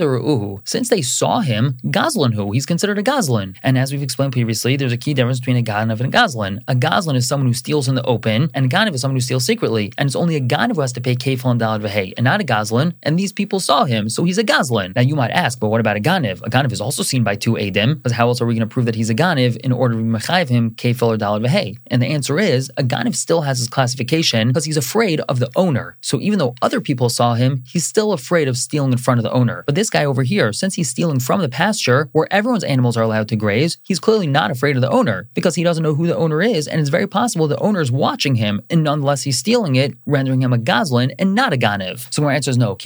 since 0.64 0.88
they 0.88 1.02
saw 1.02 1.40
him, 1.40 1.76
Gazlan 1.84 2.34
who? 2.34 2.52
He's 2.52 2.66
considered 2.66 2.98
a 2.98 3.02
Gazlan. 3.02 3.56
And 3.62 3.78
as 3.78 3.92
we've 3.92 4.02
explained 4.02 4.32
previously, 4.32 4.76
there's 4.76 4.92
a 4.92 4.96
key 4.96 5.14
difference 5.14 5.40
between 5.40 5.56
a 5.56 5.62
Ganav 5.62 6.00
and 6.00 6.12
a 6.12 6.18
Gazlan. 6.18 6.60
A 6.68 6.74
Gazlan 6.74 7.16
is 7.16 7.28
someone 7.28 7.46
who 7.46 7.54
steals 7.54 7.88
in 7.88 7.94
the 7.94 8.02
open, 8.04 8.50
and 8.54 8.66
a 8.66 8.68
Ganav 8.68 8.94
is 8.94 9.00
someone 9.00 9.16
who 9.16 9.20
steals 9.20 9.44
secretly. 9.44 9.92
And 9.98 10.06
it's 10.06 10.16
only 10.16 10.36
a 10.36 10.40
Ganav 10.40 10.74
who 10.74 10.80
has 10.80 10.92
to 10.94 11.00
pay 11.00 11.14
Kefal 11.14 11.52
and 11.52 11.60
Dalad 11.60 11.82
Vahey, 11.82 12.12
and 12.16 12.24
not 12.24 12.40
a 12.40 12.44
Gazlan. 12.44 12.94
And 13.02 13.18
these 13.18 13.32
people 13.32 13.60
saw 13.60 13.84
him, 13.84 14.08
so 14.08 14.24
he's 14.24 14.38
a 14.38 14.44
Gazlan. 14.44 14.94
Now 14.96 15.02
you 15.02 15.14
might 15.14 15.30
ask, 15.30 15.60
but 15.60 15.68
what 15.68 15.80
about 15.80 15.96
a 15.96 16.00
Ganav? 16.00 16.40
A 16.42 16.50
Ganav 16.50 16.72
is 16.72 16.80
also 16.80 17.02
seen 17.02 17.22
by 17.22 17.36
two 17.36 17.54
Adim, 17.54 17.94
because 17.94 18.12
how 18.12 18.28
else 18.28 18.40
are 18.42 18.46
we 18.46 18.54
going 18.54 18.68
to 18.68 18.72
prove 18.72 18.86
that 18.86 18.94
he's 18.94 19.10
a 19.10 19.14
Ganav 19.14 19.56
in 19.58 19.72
order 19.72 19.94
to 19.94 20.00
mechayiv 20.00 20.48
him 20.48 20.72
Kefal 20.72 21.08
or 21.08 21.16
Dalad 21.16 21.46
Vahey? 21.46 21.76
And 21.86 22.02
the 22.02 22.08
answer 22.08 22.38
is, 22.38 22.70
a 22.76 22.82
Ganav 22.82 23.14
still 23.16 23.42
has 23.42 23.58
his 23.58 23.68
classification 23.68 24.48
because 24.48 24.64
he's 24.64 24.76
afraid 24.76 25.20
of 25.28 25.38
the 25.38 25.50
owner. 25.56 25.96
So 26.00 26.20
even 26.20 26.38
though 26.38 26.54
other 26.60 26.80
people 26.80 27.08
saw 27.08 27.34
him, 27.34 27.62
he's 27.66 27.86
still 27.86 28.12
afraid 28.12 28.48
of 28.48 28.56
stealing 28.56 28.92
in 28.92 28.98
front 28.98 29.18
of 29.18 29.24
the 29.24 29.32
owner. 29.32 29.62
But 29.66 29.74
this 29.74 29.90
guy 29.90 30.04
over 30.04 30.22
here, 30.22 30.52
since 30.52 30.74
he's 30.74 30.90
stealing 30.90 31.20
from 31.20 31.40
the 31.40 31.48
pasture 31.48 32.08
where 32.12 32.32
everyone's 32.32 32.64
animals 32.64 32.96
are 32.96 33.02
allowed 33.02 33.28
to 33.28 33.36
graze, 33.36 33.78
he's 33.82 34.00
clearly 34.00 34.26
not 34.26 34.50
afraid 34.50 34.76
of 34.76 34.82
the 34.82 34.90
owner 34.90 35.28
because 35.34 35.54
he 35.54 35.62
doesn't 35.62 35.82
know 35.82 35.94
who 35.94 36.06
the 36.06 36.16
owner 36.16 36.42
is, 36.42 36.66
and 36.66 36.80
it's 36.80 36.90
very 36.90 37.06
possible 37.06 37.46
the 37.46 37.58
owner 37.58 37.80
is 37.80 37.92
watching 37.92 38.34
him, 38.34 38.60
and 38.70 38.82
nonetheless 38.82 39.22
he's 39.22 39.38
stealing 39.38 39.76
it, 39.76 39.94
rendering 40.06 40.42
him 40.42 40.52
a 40.52 40.58
Gazlan 40.58 41.12
and 41.18 41.34
not 41.34 41.52
a 41.52 41.56
Ganiv. 41.56 42.12
So 42.12 42.24
our 42.24 42.30
answer 42.30 42.50
is 42.50 42.58
no. 42.58 42.76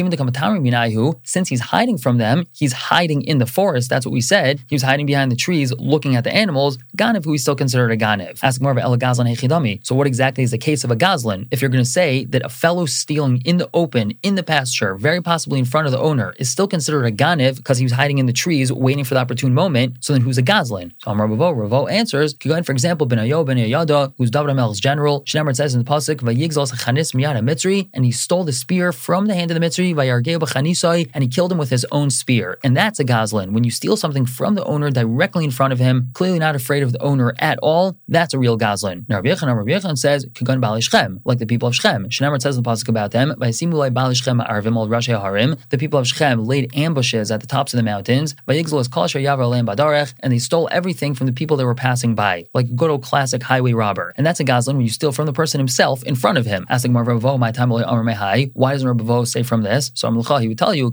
Since 1.24 1.48
he's 1.48 1.60
hiding 1.60 1.98
from 1.98 2.18
them, 2.18 2.44
he's 2.52 2.72
hiding 2.72 3.22
in 3.22 3.38
the 3.38 3.46
forest. 3.46 3.88
That's 3.88 4.04
what 4.04 4.12
we 4.12 4.20
said. 4.20 4.60
He 4.68 4.74
was 4.74 4.82
hiding 4.82 5.06
behind 5.06 5.32
the 5.32 5.36
trees, 5.46 5.72
looking 5.78 6.16
at 6.16 6.24
the 6.24 6.34
animals. 6.34 6.76
Ganiv, 6.96 7.24
who 7.24 7.34
is 7.34 7.42
still 7.42 7.54
considered 7.54 7.92
a 7.92 7.96
Ganiv. 7.96 8.40
Ask 8.42 8.60
more 8.60 8.72
of 8.72 8.78
El 8.78 8.96
Gazlan 9.04 9.28
Hechidami. 9.32 9.74
So 9.86 9.94
what 9.94 10.08
exactly 10.08 10.42
is 10.42 10.50
the 10.50 10.58
case 10.68 10.82
of 10.82 10.90
a 10.90 10.96
Gazlan? 10.96 11.46
If 11.52 11.60
you're 11.60 11.74
going 11.76 11.84
to 11.84 11.94
say 12.00 12.24
that 12.32 12.44
a 12.44 12.48
fellow 12.48 12.84
stealing 12.86 13.36
in 13.44 13.56
the 13.58 13.68
open, 13.72 14.06
in 14.24 14.34
the 14.34 14.42
pasture, 14.42 14.96
very 14.96 15.22
possibly 15.22 15.58
in 15.60 15.64
front 15.64 15.86
of 15.86 15.92
the 15.92 16.00
owner, 16.00 16.34
is 16.42 16.48
still 16.50 16.66
considered 16.66 17.04
a 17.04 17.12
Ganiv 17.12 17.58
because 17.58 17.78
he 17.78 17.84
was 17.84 17.92
hiding 17.92 18.18
in 18.18 18.26
the 18.26 18.32
trees, 18.32 18.72
waiting 18.72 19.04
for 19.04 19.14
the 19.14 19.20
opportune 19.20 19.54
moment. 19.54 19.98
So 20.00 20.12
then 20.12 20.22
who's 20.22 20.38
a 20.38 20.42
Gazlan? 20.42 20.88
So 21.02 21.12
Amar 21.12 21.28
Ravo, 21.28 21.52
Ravo 21.52 21.86
answers, 21.86 22.34
Kigan, 22.34 22.66
for 22.66 22.72
example, 22.72 23.06
Benayahu, 23.06 24.14
who's 24.18 24.30
David 24.30 24.74
general. 24.88 25.22
Shnemer 25.22 25.54
says 25.54 25.74
in 25.74 25.84
the 25.84 25.90
Pasuk, 25.92 26.16
Vayigzal 26.16 26.66
Chanis 26.82 27.14
Miyad 27.14 27.36
Mitzri, 27.48 27.88
and 27.94 28.04
he 28.04 28.10
stole 28.10 28.42
the 28.42 28.52
spear 28.52 28.92
from 28.92 29.26
the 29.26 29.34
hand 29.34 29.50
of 29.52 29.54
the 29.58 29.64
Mitzri, 29.64 29.94
Vayargeo 29.94 30.38
B'chanisai, 30.38 31.08
and 31.14 31.22
he 31.22 31.28
killed 31.28 31.52
him 31.52 31.58
with 31.58 31.70
his 31.70 31.86
own 31.92 32.10
spear. 32.10 32.58
And 32.64 32.76
that's 32.76 32.98
a 32.98 33.04
Gazlan. 33.04 33.52
When 33.52 33.62
you 33.62 33.70
steal 33.70 33.96
something 33.96 34.26
from 34.26 34.56
the 34.56 34.64
owner 34.64 34.90
directly 34.90 35.35
in 35.44 35.50
front 35.50 35.72
of 35.72 35.78
him, 35.78 36.10
clearly 36.14 36.38
not 36.38 36.54
afraid 36.54 36.82
of 36.82 36.92
the 36.92 37.02
owner 37.02 37.34
at 37.38 37.58
all, 37.62 37.96
that's 38.08 38.34
a 38.34 38.38
real 38.38 38.58
Gazlan. 38.58 39.08
Now 39.08 39.16
Rabbi 39.16 39.30
Yechon 39.30 39.98
says, 39.98 40.26
Kigan 40.26 40.60
Bali 40.60 40.80
Shchem, 40.80 41.20
like 41.24 41.38
the 41.38 41.46
people 41.46 41.68
of 41.68 41.74
Shchem. 41.74 42.06
Shnemer 42.06 42.40
says 42.40 42.56
the 42.56 42.62
Pasuk 42.62 42.88
about 42.88 43.10
them, 43.10 43.34
Vaysimulai 43.38 43.92
Bali 43.92 44.14
Shchem 44.14 44.46
Arvim 44.48 44.76
al 44.76 44.88
Rashi 44.88 45.20
Harim, 45.20 45.56
the 45.70 45.78
people 45.78 45.98
of 45.98 46.06
Shchem 46.06 46.46
laid 46.46 46.74
ambushes 46.76 47.30
at 47.30 47.40
the 47.40 47.46
tops 47.46 47.74
of 47.74 47.78
the 47.78 47.84
mountains, 47.84 48.34
Vayigzal 48.48 48.80
is 48.80 48.88
Kal 48.88 49.04
Yavar 49.04 49.66
Badarech, 49.66 50.14
and 50.20 50.32
they 50.32 50.38
stole 50.38 50.68
everything 50.72 51.14
from 51.14 51.26
the 51.26 51.32
people 51.32 51.56
that 51.56 51.66
were 51.66 51.74
passing 51.74 52.14
by, 52.14 52.46
like 52.54 52.66
a 52.66 52.72
good 52.72 52.90
old 52.90 53.02
classic 53.02 53.42
highway 53.42 53.72
robber. 53.72 54.14
And 54.16 54.26
that's 54.26 54.40
a 54.40 54.44
Gazlan 54.44 54.74
when 54.74 54.82
you 54.82 54.88
steal 54.88 55.12
from 55.12 55.26
the 55.26 55.32
person 55.32 55.58
himself 55.58 56.02
in 56.04 56.14
front 56.14 56.38
of 56.38 56.46
him. 56.46 56.66
Asking 56.68 56.92
Marvavo, 56.92 57.38
my 57.38 57.52
time 57.52 57.70
why 57.70 57.82
doesn't 57.82 58.88
Rabavo 58.88 59.26
say 59.26 59.42
from 59.42 59.62
this? 59.62 59.90
So 59.94 60.10
he 60.38 60.48
would 60.48 60.58
tell 60.58 60.74
you, 60.74 60.92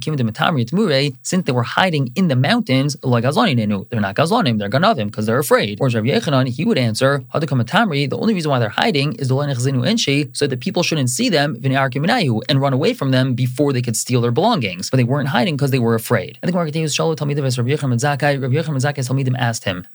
since 1.21 1.45
they 1.45 1.51
were 1.51 1.63
hiding 1.63 2.09
in 2.15 2.27
the 2.27 2.35
mountains, 2.35 2.97
like 3.03 3.23
they're 3.23 4.01
not 4.01 4.15
gazlanim, 4.33 4.57
they're 4.57 4.69
ganavim 4.69 5.07
because 5.07 5.25
they're 5.25 5.39
afraid. 5.39 5.79
Or 5.81 5.87
Rabbi 5.87 6.07
Yochanan, 6.07 6.47
he 6.47 6.65
would 6.65 6.77
answer, 6.77 7.19
Hadakamatami, 7.33 8.09
the 8.09 8.17
only 8.17 8.33
reason 8.33 8.51
why 8.51 8.59
they're 8.59 8.69
hiding 8.69 9.13
is 9.13 9.27
the 9.27 9.35
Inshi, 9.35 10.35
so 10.35 10.47
that 10.47 10.59
people 10.59 10.83
shouldn't 10.83 11.09
see 11.09 11.29
them 11.29 11.57
and 11.63 12.61
run 12.61 12.73
away 12.73 12.93
from 12.93 13.11
them 13.11 13.33
before 13.35 13.73
they 13.73 13.81
could 13.81 13.95
steal 13.97 14.21
their 14.21 14.31
belongings. 14.31 14.89
But 14.89 14.97
they 14.97 15.03
weren't 15.03 15.29
hiding 15.29 15.55
because 15.55 15.71
they 15.71 15.79
were 15.79 15.95
afraid. 15.95 16.39
And 16.41 16.47
the 16.47 16.51
Gemara 16.51 16.65
continues, 16.65 16.93
Shalom 16.93 17.15
Talmidim 17.15 17.43
Rabbi 17.57 17.69
Yochanan 17.69 17.99
Zakai, 17.99 18.41
Rabbi 18.41 18.55
Yochanan 18.55 18.81
Zakai 18.81 19.03
Talmidim 19.07 19.35
asked 19.37 19.63
him, 19.63 19.85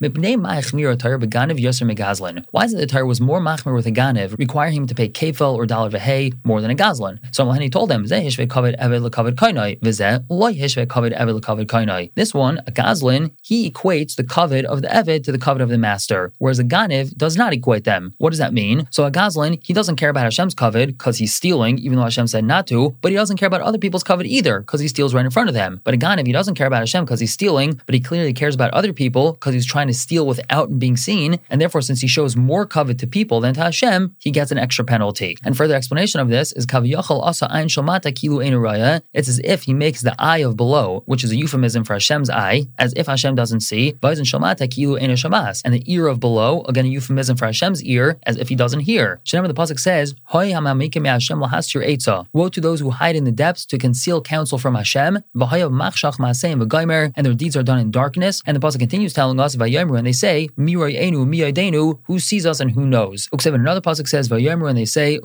Why 2.50 2.64
is 2.64 2.74
it 2.74 2.76
the 2.76 2.86
Torah 2.86 3.06
was 3.06 3.20
more 3.20 3.40
machmir 3.40 3.74
with 3.74 3.86
a 3.86 3.92
ganev, 3.92 4.38
requiring 4.38 4.74
him 4.74 4.86
to 4.86 4.94
pay 4.94 5.08
kefel 5.08 5.54
or 5.54 5.66
dollar 5.66 5.90
v'hei 5.90 6.32
more 6.44 6.60
than 6.60 6.70
a 6.70 6.74
gazlan? 6.74 7.18
So 7.34 7.44
Malhani 7.44 7.70
told 7.70 7.90
them, 7.90 8.06
This 12.14 12.34
one, 12.34 12.58
a 12.58 12.72
gazlan, 12.72 13.30
he 13.42 13.70
equates 13.70 14.16
the 14.16 14.24
covet 14.28 14.64
of 14.64 14.82
the 14.82 14.88
eved 14.88 15.24
to 15.24 15.32
the 15.32 15.38
covet 15.38 15.62
of 15.62 15.68
the 15.68 15.78
master, 15.78 16.32
whereas 16.38 16.58
a 16.58 16.64
ganev 16.64 17.16
does 17.16 17.36
not 17.36 17.52
equate 17.52 17.84
them. 17.84 18.12
What 18.18 18.30
does 18.30 18.38
that 18.38 18.52
mean? 18.52 18.86
So 18.90 19.04
a 19.04 19.10
gazlan, 19.10 19.64
he 19.64 19.72
doesn't 19.72 19.96
care 19.96 20.10
about 20.10 20.24
Hashem's 20.24 20.54
covet 20.54 20.88
because 20.88 21.18
he's 21.18 21.34
stealing, 21.34 21.78
even 21.78 21.96
though 21.96 22.04
Hashem 22.04 22.26
said 22.28 22.44
not 22.44 22.66
to, 22.68 22.96
but 23.00 23.10
he 23.10 23.16
doesn't 23.16 23.36
care 23.36 23.46
about 23.46 23.62
other 23.62 23.78
people's 23.78 24.04
covet 24.04 24.26
either 24.26 24.60
because 24.60 24.80
he 24.80 24.88
steals 24.88 25.14
right 25.14 25.24
in 25.24 25.30
front 25.30 25.48
of 25.48 25.54
them. 25.54 25.80
But 25.84 25.94
a 25.94 25.96
ganev, 25.96 26.26
he 26.26 26.32
doesn't 26.32 26.54
care 26.54 26.66
about 26.66 26.80
Hashem 26.80 27.04
because 27.04 27.20
he's 27.20 27.32
stealing, 27.32 27.80
but 27.86 27.94
he 27.94 28.00
clearly 28.00 28.32
cares 28.32 28.54
about 28.54 28.72
other 28.72 28.92
people 28.92 29.32
because 29.32 29.54
he's 29.54 29.66
trying 29.66 29.88
to 29.88 29.94
steal 29.94 30.26
without 30.26 30.78
being 30.78 30.96
seen, 30.96 31.38
and 31.50 31.60
therefore, 31.60 31.82
since 31.82 32.00
he 32.00 32.08
shows 32.08 32.36
more 32.36 32.66
covet 32.66 32.98
to 32.98 33.06
people 33.06 33.40
than 33.40 33.54
to 33.54 33.60
Hashem, 33.60 34.16
he 34.18 34.30
gets 34.30 34.50
an 34.50 34.58
extra 34.58 34.84
penalty. 34.84 35.36
And 35.44 35.56
further 35.56 35.74
explanation 35.74 36.20
of 36.20 36.28
this 36.28 36.52
is 36.52 36.66
kaviyachal 36.66 37.22
asa 37.22 37.50
ein 37.50 37.68
shomata 37.68 38.12
kilu 38.12 38.44
ein 38.44 39.02
It's 39.12 39.28
as 39.28 39.40
if 39.44 39.62
he 39.62 39.74
makes 39.74 40.02
the 40.02 40.14
eye 40.18 40.38
of 40.38 40.56
below, 40.56 41.02
which 41.06 41.24
is 41.24 41.30
a 41.30 41.36
euphemism 41.36 41.84
for 41.84 41.94
Hashem's 41.94 42.30
eye, 42.30 42.66
as 42.78 42.92
if 42.96 43.06
Hashem 43.06 43.34
doesn't 43.34 43.60
see, 43.60 43.92
and 44.18 45.74
the 45.74 45.82
ear 45.86 46.06
of 46.06 46.20
below, 46.20 46.62
again 46.62 46.84
a 46.84 46.88
euphemism 46.88 47.36
for 47.36 47.46
Hashem's 47.46 47.82
ear, 47.84 48.18
as 48.24 48.36
if 48.36 48.48
he 48.48 48.54
doesn't 48.54 48.80
hear. 48.80 49.20
Remember 49.32 49.48
the 49.48 49.54
pasuk 49.54 49.78
says, 49.78 50.14
Hoy 50.24 50.52
Hashem 50.52 51.40
Woe 52.32 52.48
to 52.48 52.60
those 52.60 52.80
who 52.80 52.90
hide 52.90 53.16
in 53.16 53.24
the 53.24 53.32
depths 53.32 53.66
to 53.66 53.78
conceal 53.78 54.20
counsel 54.22 54.58
from 54.58 54.74
Hashem, 54.74 55.18
and 55.34 57.26
their 57.26 57.34
deeds 57.34 57.56
are 57.56 57.62
done 57.62 57.78
in 57.78 57.90
darkness. 57.90 58.42
And 58.46 58.56
the 58.56 58.60
pasuk 58.60 58.78
continues 58.78 59.12
telling 59.12 59.40
us, 59.40 59.54
and 59.54 60.06
they 60.06 60.12
say, 60.12 60.48
who 60.56 62.18
sees 62.18 62.46
us 62.46 62.60
and 62.60 62.70
who 62.70 62.86
knows. 62.86 63.28
Uksev 63.28 63.54
another 63.54 63.80
pasuk 63.80 64.08
says, 64.08 64.30
and 64.30 64.78
they 64.78 64.84
say, 64.84 65.18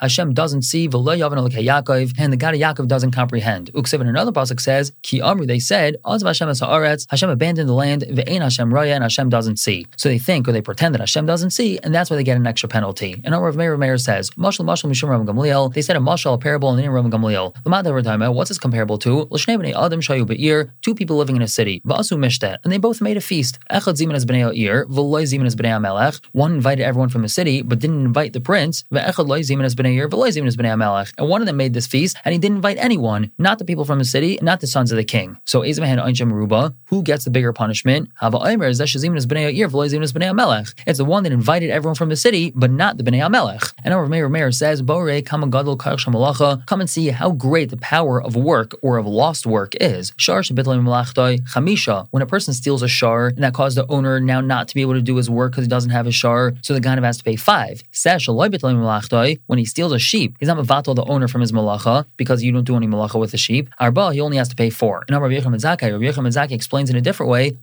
Hashem 0.00 0.34
doesn't 0.34 0.62
see, 0.62 0.84
and 0.84 0.92
the 0.92 2.36
God 2.38 2.54
of 2.54 2.60
Yaakov 2.60 2.88
doesn't 2.88 3.10
comprehend. 3.12 3.72
Uksev 3.74 4.00
another 4.00 4.32
pasuk 4.32 4.60
says, 4.60 4.92
Ki 5.02 5.20
Amru, 5.20 5.46
they 5.46 5.58
said, 5.58 5.96
Hashem 6.04 7.30
abandoned 7.30 7.68
the 7.68 7.74
land, 7.82 8.00
Ve'en 8.16 8.42
Hashem 8.46 8.70
Raya, 8.70 8.94
and 8.96 9.02
Hashem 9.02 9.28
doesn't 9.36 9.58
see. 9.66 9.78
So 9.96 10.08
they 10.08 10.20
think 10.28 10.42
or 10.46 10.52
they 10.52 10.64
pretend 10.70 10.94
that 10.94 11.00
Hashem 11.06 11.26
doesn't 11.32 11.50
see, 11.58 11.70
and 11.82 11.90
that's 11.94 12.08
why 12.10 12.16
they 12.16 12.24
get 12.30 12.36
an 12.36 12.46
extra 12.46 12.68
penalty. 12.76 13.10
And 13.24 13.34
our 13.34 13.52
Meir 13.52 13.76
Meir 13.76 13.98
says, 13.98 14.30
Mashal 14.44 14.64
Mashal 14.70 14.88
Mishum 14.90 15.08
Rabban 15.12 15.26
Gamliel, 15.30 15.72
they 15.74 15.82
said 15.82 15.96
a 15.96 16.00
Mashal, 16.00 16.34
a 16.34 16.38
parable 16.38 16.70
in 16.70 16.76
the 16.76 16.82
name 16.82 16.94
of 16.94 17.04
Rabban 17.04 17.12
Gamliel. 17.16 18.34
What's 18.34 18.50
this 18.50 18.58
comparable 18.58 18.98
to? 18.98 19.12
L'shnei 19.30 19.56
Adam 19.74 20.00
Shayu 20.00 20.26
Be'ir, 20.26 20.72
two 20.82 20.94
people 20.94 21.16
living 21.16 21.36
in 21.36 21.42
a 21.42 21.48
city, 21.48 21.80
Va'asu 21.86 22.16
Mishtet, 22.18 22.58
and 22.62 22.72
they 22.72 22.78
both 22.78 23.00
made 23.00 23.16
a 23.16 23.20
feast. 23.20 23.58
Echad 23.70 23.96
Ziman 23.98 24.14
as 24.14 24.26
Bnei 24.26 24.56
Ir, 24.56 24.86
V'loy 24.86 25.22
Ziman 25.22 25.46
as 25.46 25.56
Bnei 25.56 25.72
Amelech. 25.78 26.20
One 26.32 26.52
invited 26.54 26.84
everyone 26.84 27.08
from 27.08 27.22
the 27.22 27.28
city, 27.28 27.62
but 27.62 27.78
didn't 27.78 28.04
invite 28.04 28.32
the 28.34 28.40
prince. 28.40 28.84
Ve'echad 28.92 29.26
Loy 29.26 29.40
Ziman 29.40 29.64
as 29.64 29.74
Bnei 29.74 29.94
Ir, 29.96 30.08
V'loy 30.08 30.28
Ziman 30.28 30.46
as 30.46 30.56
Bnei 30.56 30.74
Amelech. 30.76 31.12
And 31.18 31.28
one 31.28 31.40
of 31.40 31.46
them 31.46 31.56
made 31.56 31.74
this 31.74 31.86
feast, 31.86 32.16
and 32.24 32.32
he 32.32 32.38
didn't 32.38 32.56
invite 32.56 32.76
anyone, 32.78 33.30
not 33.38 33.58
the 33.58 33.64
people 33.64 33.84
from 33.84 33.98
the 33.98 34.04
city, 34.04 34.38
not 34.42 34.60
the 34.60 34.66
sons 34.66 34.92
of 34.92 34.96
the 34.96 35.04
king. 35.04 35.38
So 35.44 35.60
Ezemahan 35.62 35.98
Einchem 36.04 36.30
Ruba, 36.30 36.74
who 36.86 37.02
gets 37.02 37.24
the 37.24 37.30
bigger 37.30 37.52
punishment? 37.52 37.69
Amelech. 40.30 40.74
It's 40.86 40.98
the 40.98 41.04
one 41.04 41.22
that 41.24 41.32
invited 41.32 41.70
everyone 41.70 41.94
from 41.94 42.08
the 42.08 42.16
city, 42.16 42.52
but 42.54 42.70
not 42.70 42.96
the 42.96 43.04
Bnei 43.04 43.20
Amelech. 43.20 43.72
And 43.84 43.94
our 43.94 44.06
Meir 44.06 44.28
Meir 44.28 44.52
says, 44.52 44.82
Come 44.82 46.80
and 46.80 46.90
see 46.90 47.08
how 47.08 47.30
great 47.32 47.70
the 47.70 47.76
power 47.76 48.22
of 48.22 48.36
work 48.36 48.74
or 48.82 48.98
of 48.98 49.06
lost 49.06 49.46
work 49.46 49.74
is. 49.80 50.12
When 52.10 52.22
a 52.22 52.26
person 52.26 52.54
steals 52.54 52.82
a 52.82 52.88
shar 52.88 53.26
and 53.28 53.42
that 53.44 53.54
caused 53.54 53.76
the 53.76 53.86
owner 53.88 54.20
now 54.20 54.40
not 54.40 54.68
to 54.68 54.74
be 54.74 54.80
able 54.82 54.94
to 54.94 55.02
do 55.02 55.16
his 55.16 55.30
work 55.30 55.52
because 55.52 55.64
he 55.64 55.68
doesn't 55.68 55.90
have 55.90 56.06
a 56.06 56.12
shar, 56.12 56.54
so 56.62 56.74
the 56.74 56.80
ganav 56.80 57.04
has 57.04 57.18
to 57.18 57.24
pay 57.24 57.36
five. 57.36 57.82
When 59.46 59.58
he 59.58 59.64
steals 59.64 59.92
a 59.92 59.98
sheep, 59.98 60.36
he's 60.38 60.48
not 60.48 60.58
mavatal 60.58 60.94
the 60.94 61.04
owner 61.04 61.28
from 61.28 61.40
his 61.40 61.52
malacha 61.52 62.06
because 62.16 62.42
you 62.42 62.52
don't 62.52 62.64
do 62.64 62.76
any 62.76 62.86
malacha 62.86 63.18
with 63.18 63.32
the 63.32 63.38
sheep. 63.38 63.68
Arba, 63.78 64.12
he 64.12 64.20
only 64.20 64.36
has 64.36 64.48
to 64.48 64.56
pay 64.56 64.70
four. 64.70 65.04
And 65.08 65.20
Rabbi 65.20 65.34
Yechim 65.34 65.54
Zakai, 65.54 65.90
Zakai 66.30 66.52
explains 66.52 66.90
in 66.90 66.96
a 66.96 67.00
different 67.00 67.30
way. 67.30 67.56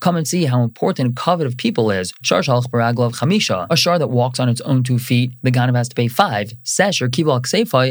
Come 0.00 0.16
and 0.16 0.28
see 0.28 0.44
how 0.44 0.62
important 0.62 1.16
covet 1.16 1.46
of 1.46 1.56
people 1.56 1.90
is. 1.90 2.12
A 2.22 3.76
shar 3.76 3.98
that 3.98 4.10
walks 4.10 4.40
on 4.40 4.48
its 4.48 4.60
own 4.62 4.82
two 4.82 4.98
feet, 4.98 5.32
the 5.42 5.50
ganav 5.50 5.76
has 5.76 5.88
to 5.88 5.94
pay 5.94 6.08
five. 6.08 6.52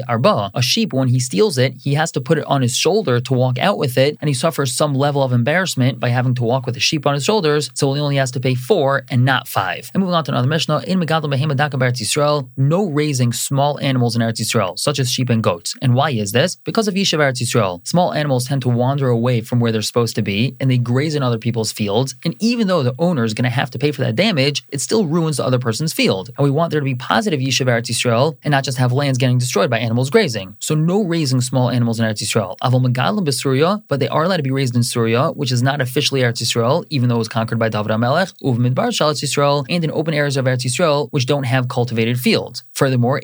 Arba. 0.08 0.52
A 0.54 0.62
sheep, 0.62 0.94
when 0.94 1.08
he 1.08 1.20
steals 1.20 1.58
it, 1.58 1.74
he 1.76 1.94
has 1.96 2.12
to 2.12 2.22
put 2.22 2.38
it 2.38 2.46
on 2.46 2.62
his 2.62 2.76
shoulder 2.76 3.20
to 3.20 3.34
walk 3.34 3.58
out 3.58 3.78
with 3.78 3.98
it, 3.98 4.18
and 4.22 4.28
he 4.28 4.34
suffers 4.34 4.76
some 4.76 4.94
level 4.94 5.24
of 5.24 5.32
embarrassment 5.32 6.00
by 6.00 6.10
having 6.10 6.36
to 6.36 6.44
walk 6.44 6.66
with 6.66 6.76
a 6.78 6.80
sheep 6.80 7.06
on 7.06 7.14
his 7.14 7.24
shoulders, 7.24 7.70
so 7.74 7.94
he 7.94 8.02
only 8.02 8.16
has 8.18 8.32
to 8.32 8.40
pay 8.40 8.56
four 8.56 9.06
and 9.10 9.26
not 9.26 9.48
five. 9.48 9.90
And 9.94 10.02
moving 10.02 10.16
on 10.16 10.24
to 10.26 10.32
another 10.32 10.48
Mishnah, 10.48 10.84
in 10.88 11.00
Megadol 11.00 11.34
Behema 11.34 11.56
Daka 11.56 11.78
Eretz 11.78 12.02
Yisrael, 12.02 12.50
no 12.58 12.86
raising 12.86 13.34
small 13.34 13.80
animals 13.80 14.16
in 14.16 14.22
Eretz 14.22 14.40
Yisrael, 14.40 14.78
such 14.78 15.00
as 15.00 15.12
sheep 15.12 15.30
and 15.30 15.44
goats. 15.44 15.76
And 15.82 15.96
why 15.96 16.12
is 16.12 16.32
this? 16.32 16.56
Because 16.56 16.88
of 16.88 16.96
Yishav 16.96 17.20
Eretz 17.20 17.42
Yisrael. 17.42 17.86
Small 17.88 18.14
animals 18.14 18.48
tend 18.48 18.62
to 18.64 18.70
wander 18.70 19.10
away 19.10 19.42
from 19.42 19.60
where 19.60 19.72
they're 19.72 19.82
supposed 19.88 20.16
to 20.16 20.22
be, 20.22 20.56
and 20.60 20.70
they 20.70 20.78
graze 20.78 21.16
in 21.16 21.24
other 21.24 21.38
people's 21.38 21.72
fields, 21.72 22.16
and 22.24 22.36
even 22.40 22.68
though 22.68 22.84
the 22.84 22.96
owner 23.00 23.24
is 23.24 23.34
going 23.34 23.44
to 23.44 23.50
have 23.50 23.72
to 23.72 23.80
pay 23.80 23.92
for 23.92 24.02
that 24.02 24.16
damage, 24.16 24.64
it 24.70 24.82
still 24.82 25.06
ruins 25.06 25.38
the 25.38 25.46
other 25.46 25.60
person's 25.60 25.94
field. 25.94 26.30
And 26.38 26.44
we 26.44 26.52
want 26.52 26.72
there 26.72 26.80
to 26.80 26.86
be 26.86 26.96
positive 26.96 27.40
Yishav 27.40 27.68
Eretz 27.68 27.90
Yisrael, 27.90 28.38
and 28.44 28.52
not 28.52 28.64
just 28.64 28.78
have 28.78 28.92
lands 28.92 29.18
getting 29.18 29.38
destroyed 29.38 29.70
by 29.70 29.80
animals 29.80 30.10
grazing. 30.10 30.56
So 30.60 30.76
no 30.76 31.04
raising 31.04 31.42
small 31.42 31.70
animals 31.70 32.00
in 32.00 32.06
Eretz 32.06 32.22
Yisrael. 32.24 32.58
Aval 32.60 32.86
Megalim 32.86 33.26
B'Surya, 33.26 33.84
but 33.88 34.00
they 34.00 34.08
are 34.08 34.24
allowed 34.24 34.38
to 34.38 34.44
be 34.44 34.52
raised 34.52 34.76
in 34.76 34.84
Surya, 34.84 35.30
which 35.32 35.52
is 35.52 35.62
not 35.62 35.82
officially 35.82 36.22
Eretz 36.22 36.42
Yisrael, 36.42 36.86
even 36.90 37.10
though 37.10 37.16
it 37.16 37.20
was 37.20 37.28
conquered 37.28 37.60
by 37.60 37.70
David 37.70 37.92
HaMelech, 37.92 38.34
Uv 38.44 38.58
Midbar 38.58 38.90
Shalat 38.90 39.22
Yisrael, 39.24 39.66
and 39.70 39.84
in 39.84 39.92
open 39.92 40.14
areas 40.14 40.38
of 40.38 40.46
Eretz 40.46 40.66
Yisrael, 40.66 41.10
which 41.12 41.26
don't 41.26 41.44
have 41.44 41.68
cultivated 41.68 42.20
fields. 42.20 42.64
Furthermore, 42.74 43.22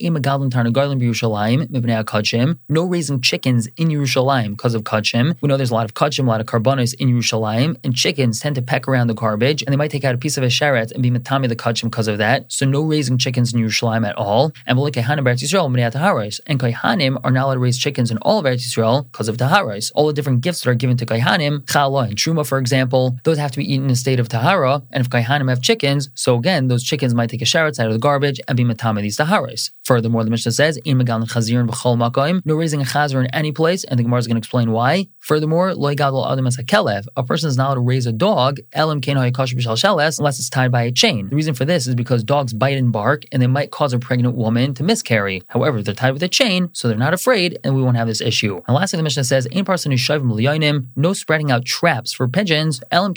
no 2.70 2.84
raising 2.86 3.22
chickens 3.22 3.68
in 3.78 3.88
Yerushalayim 3.90 4.52
because 4.52 4.76
of 4.76 4.84
Kachim. 4.84 5.36
We 5.42 5.48
know 5.48 5.58
there's 5.58 5.72
a 5.72 5.74
lot 5.74 5.86
of 5.86 5.94
Kachim, 5.94 6.26
a 6.26 6.30
lot 6.30 6.42
of 6.42 6.48
carbonis 6.52 6.94
in 6.96 7.10
Yerushalayim, 7.10 7.78
and 7.84 7.96
chickens 7.96 8.40
tend 8.40 8.56
to 8.56 8.62
peck 8.62 8.88
around 8.88 9.08
the 9.08 9.14
garbage, 9.14 9.64
and 9.64 9.72
they 9.72 9.78
might 9.78 9.92
take 9.92 10.04
out 10.04 10.14
a 10.14 10.18
piece 10.18 10.38
of 10.38 10.44
a 10.44 10.48
sheret 10.48 10.92
and 10.92 11.02
be 11.02 11.10
matami 11.10 11.48
the 11.48 11.56
Kachim 11.56 11.84
because 11.84 12.08
of 12.08 12.18
that. 12.18 12.52
So 12.52 12.66
no 12.66 12.82
raising 12.82 13.18
chickens 13.18 13.54
in 13.54 13.62
Yerushalayim 13.62 14.08
at 14.08 14.16
all. 14.18 14.52
And 14.66 14.78
Kehanim 14.78 15.26
Eretz 15.26 15.42
Yisrael, 15.42 16.40
and 16.48 16.60
Kaihanim 16.60 17.20
are 17.24 17.32
not 17.32 17.46
allowed 17.46 17.54
to 17.54 17.60
raise 17.60 17.78
chickens 17.78 18.12
in 18.12 18.18
all 18.20 18.40
of 18.40 18.46
Eretz 18.46 18.68
Yisrael 18.68 19.10
because 19.12 19.30
of 19.30 19.38
Taharais. 19.38 19.92
All 19.96 20.08
the 20.08 20.14
different 20.14 20.42
gifts 20.42 20.62
that 20.62 20.70
are 20.70 20.76
given 20.76 20.98
to 20.98 21.06
Kaihanim, 21.06 21.66
Chala 21.66 22.08
and 22.08 22.16
Truma, 22.16 22.46
for 22.46 22.58
example, 22.58 23.18
those 23.24 23.38
have 23.38 23.52
to 23.52 23.58
be 23.58 23.74
eaten 23.74 23.86
in 23.86 23.92
a 23.92 23.96
state 23.96 24.20
of 24.20 24.28
Tahara. 24.28 24.84
And 24.92 25.02
if 25.02 25.10
Kaihanim 25.10 25.50
have 25.50 25.62
chickens, 25.62 26.10
so 26.16 26.36
again, 26.36 26.68
those 26.68 26.84
chickens 26.84 27.14
might 27.14 27.30
take 27.30 27.42
a 27.42 27.46
sheretz 27.46 27.80
out 27.80 27.88
of 27.88 27.94
the 27.94 28.00
garbage 28.00 28.42
and 28.48 28.58
be 28.58 28.64
matama 28.64 29.02
these 29.02 29.18
Taharais. 29.18 29.72
Furthermore, 29.84 30.24
the 30.24 30.30
Mishnah 30.30 30.52
says, 30.52 30.78
no 30.86 32.56
raising 32.56 32.82
a 32.82 32.86
Chazir 32.86 33.20
in 33.24 33.28
any 33.28 33.52
place, 33.52 33.84
and 33.84 33.98
the 34.00 34.04
Gemara 34.04 34.20
is 34.20 34.28
going 34.28 34.36
to 34.36 34.40
explain 34.40 34.72
why. 34.72 35.08
Furthermore, 35.20 35.74
Loy 35.76 35.96
Gadol 35.96 36.24
As 36.48 36.58
Kelev, 36.58 37.08
a 37.16 37.24
person 37.24 37.50
is 37.50 37.58
not 37.58 37.68
allowed 37.68 37.76
to 37.76 37.82
raise 37.82 38.06
a 38.06 38.12
dog, 38.12 38.60
Elam 38.74 39.02
unless 39.02 40.40
it's 40.40 40.50
tied 40.50 40.72
by 40.72 40.84
a 40.84 40.92
chain. 40.92 41.30
The 41.30 41.36
reason 41.36 41.54
for 41.54 41.66
this 41.66 41.88
is 41.88 41.96
because 41.96 42.24
dogs 42.24 42.54
bite 42.54 42.78
and 42.78 42.92
bark, 42.92 43.24
and 43.32 43.42
they 43.42 43.48
might 43.48 43.72
cause 43.72 43.94
a 43.94 44.00
pregnant 44.00 44.36
woman 44.36 44.74
to 44.76 44.84
miscarry. 44.84 45.44
However, 45.48 45.82
they're 45.82 45.94
tied 45.94 46.12
with 46.12 46.24
a 46.24 46.28
chain, 46.28 46.70
so 46.74 46.88
they're 46.88 46.98
not 46.98 47.14
afraid, 47.14 47.60
and 47.64 47.76
we 47.76 47.82
won't 47.82 47.98
have 47.98 48.08
this 48.08 48.22
issue. 48.22 48.62
And 48.68 48.76
lastly, 48.76 48.98
the 48.98 49.04
Mishnah 49.04 49.24
says, 49.24 49.46
"In 49.46 49.66
person 49.66 49.92
is 49.92 50.10
no 50.96 51.14
spreading 51.14 51.52
out 51.52 51.66
traps 51.66 52.14
for 52.14 52.28
pigeons, 52.28 52.82
elam 52.92 53.14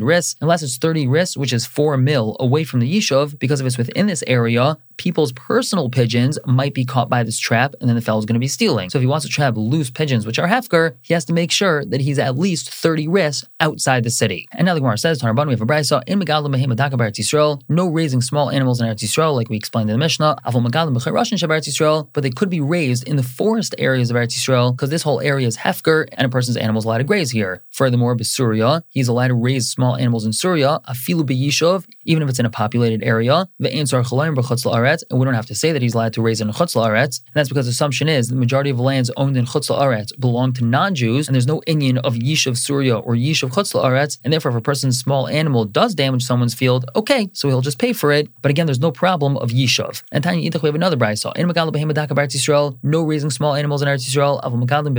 ris, 0.00 0.36
unless 0.40 0.62
it's 0.62 0.78
30 0.78 1.06
ris, 1.06 1.36
which 1.36 1.52
is 1.52 1.66
four 1.66 1.96
mil 1.96 2.36
away 2.40 2.64
from 2.64 2.80
the 2.80 2.96
yishav, 2.96 3.38
because 3.38 3.60
if 3.60 3.66
it's 3.66 3.78
within 3.78 4.06
this 4.06 4.24
area, 4.26 4.78
people's 4.96 5.32
personal 5.32 5.88
pigeons 5.88 6.38
might 6.46 6.74
be 6.74 6.84
caught 6.84 7.08
by 7.08 7.22
this 7.22 7.38
trap, 7.38 7.74
and 7.80 7.88
then 7.88 7.96
the 7.96 8.02
fellow's 8.02 8.26
going 8.26 8.34
to 8.34 8.40
be 8.40 8.48
stealing. 8.48 8.90
So 8.90 8.98
if 8.98 9.02
he 9.02 9.06
wants 9.06 9.24
to 9.24 9.32
trap 9.32 9.56
loose 9.56 9.90
pigeons, 9.90 10.26
which 10.26 10.38
are 10.38 10.46
hefker, 10.46 10.94
he 11.00 11.14
has 11.14 11.24
to 11.26 11.32
make 11.32 11.50
sure 11.50 11.84
that 11.90 12.00
he's 12.00 12.18
at 12.18 12.38
least 12.38 12.70
30 12.70 13.08
ris 13.08 13.44
outside 13.60 14.04
the 14.04 14.10
city. 14.10 14.48
And 14.52 14.66
now 14.66 14.74
the 14.74 14.80
Gemara 14.80 14.98
says, 14.98 15.20
Tanarbanu, 15.20 15.48
we 15.48 15.52
have 15.52 15.60
a 15.60 15.66
brisa 15.66 16.02
in 16.06 16.20
Megalim 16.20 16.54
Behemataka 16.54 16.92
Yisrael, 16.92 17.60
no 17.68 17.88
raising 17.88 18.20
small 18.20 18.50
animals 18.50 18.80
in 18.80 18.86
Eretz 18.86 19.02
Yisrael, 19.02 19.34
like 19.34 19.48
we 19.48 19.56
explained 19.56 19.90
in 19.90 19.94
the 19.94 19.98
Mishnah, 19.98 20.36
Avol 20.46 20.66
Megalim 20.66 20.96
B'Chayrashin 20.96 21.38
Shabbat 21.38 21.68
Yisrael, 21.68 22.08
but 22.12 22.22
they 22.22 22.30
could 22.30 22.50
be 22.50 22.60
raised 22.60 23.06
in 23.06 23.16
the 23.16 23.22
forest 23.22 23.74
areas 23.78 24.10
of 24.10 24.16
Eretz 24.16 24.34
Yisrael, 24.34 24.72
because 24.72 24.90
this 24.90 25.02
whole 25.02 25.20
area 25.20 25.46
is 25.46 25.56
hefker, 25.56 26.08
and 26.12 26.26
a 26.26 26.28
person's 26.28 26.56
animal 26.56 26.78
is 26.78 26.84
allowed 26.84 26.98
to 26.98 27.04
graze 27.04 27.30
here. 27.30 27.62
Furthermore, 27.70 28.16
Basuria, 28.16 28.82
he's 28.88 29.08
allowed 29.08 29.28
to 29.28 29.34
raise 29.34 29.68
small 29.68 29.96
animals 29.96 30.24
in 30.24 30.32
Surya, 30.32 30.80
Afilu 30.88 31.22
B'Yishov, 31.22 31.86
even 32.04 32.22
if 32.22 32.28
it's 32.28 32.38
in 32.38 32.46
a 32.46 32.50
populated 32.50 33.02
area. 33.02 33.48
The 33.58 33.72
answer 33.72 33.96
and 33.98 35.18
we 35.18 35.24
don't 35.24 35.34
have 35.34 35.46
to 35.46 35.54
say 35.54 35.72
that 35.72 35.82
he's 35.82 35.94
allowed 35.94 36.12
to 36.14 36.22
raise 36.22 36.40
in 36.40 36.48
chutz 36.48 36.74
la'aretz. 36.74 37.20
And 37.26 37.34
that's 37.34 37.48
because 37.48 37.66
the 37.66 37.70
assumption 37.70 38.08
is 38.08 38.28
the 38.28 38.36
majority 38.36 38.70
of 38.70 38.80
lands 38.80 39.10
owned 39.16 39.36
in 39.36 39.44
chutz 39.44 39.70
la'aretz 39.70 40.18
belong 40.18 40.52
to 40.54 40.64
non-Jews, 40.64 41.28
and 41.28 41.34
there's 41.34 41.46
no 41.46 41.62
Indian 41.66 41.98
of 41.98 42.14
Yishuv 42.14 42.56
Surya 42.56 42.96
or 42.96 43.14
Yishuv 43.14 43.50
chutz 43.50 43.74
la'aretz. 43.74 44.18
And 44.24 44.32
therefore, 44.32 44.50
if 44.52 44.56
a 44.56 44.60
person's 44.60 44.98
small 44.98 45.28
animal 45.28 45.64
does 45.64 45.94
damage 45.94 46.22
someone's 46.22 46.54
field, 46.54 46.84
okay, 46.96 47.28
so 47.32 47.48
he'll 47.48 47.60
just 47.60 47.78
pay 47.78 47.92
for 47.92 48.12
it. 48.12 48.28
But 48.42 48.50
again, 48.50 48.66
there's 48.66 48.80
no 48.80 48.90
problem 48.90 49.36
of 49.36 49.50
Yishuv. 49.50 50.02
And 50.12 50.24
Tanya 50.24 50.50
Yidach, 50.50 50.62
we 50.62 50.68
have 50.68 50.74
another 50.74 50.96
brayso. 50.96 51.36
In 51.36 51.48
Megalim 51.48 51.72
Behemadaka 51.72 52.08
Eretz 52.08 52.34
Yisrael, 52.34 52.78
no 52.82 53.02
raising 53.02 53.30
small 53.30 53.54
animals 53.54 53.82
in 53.82 53.88
Eretz 53.88 54.08
Yisrael. 54.08 54.42
Aval 54.42 54.64
Megalim 54.64 54.94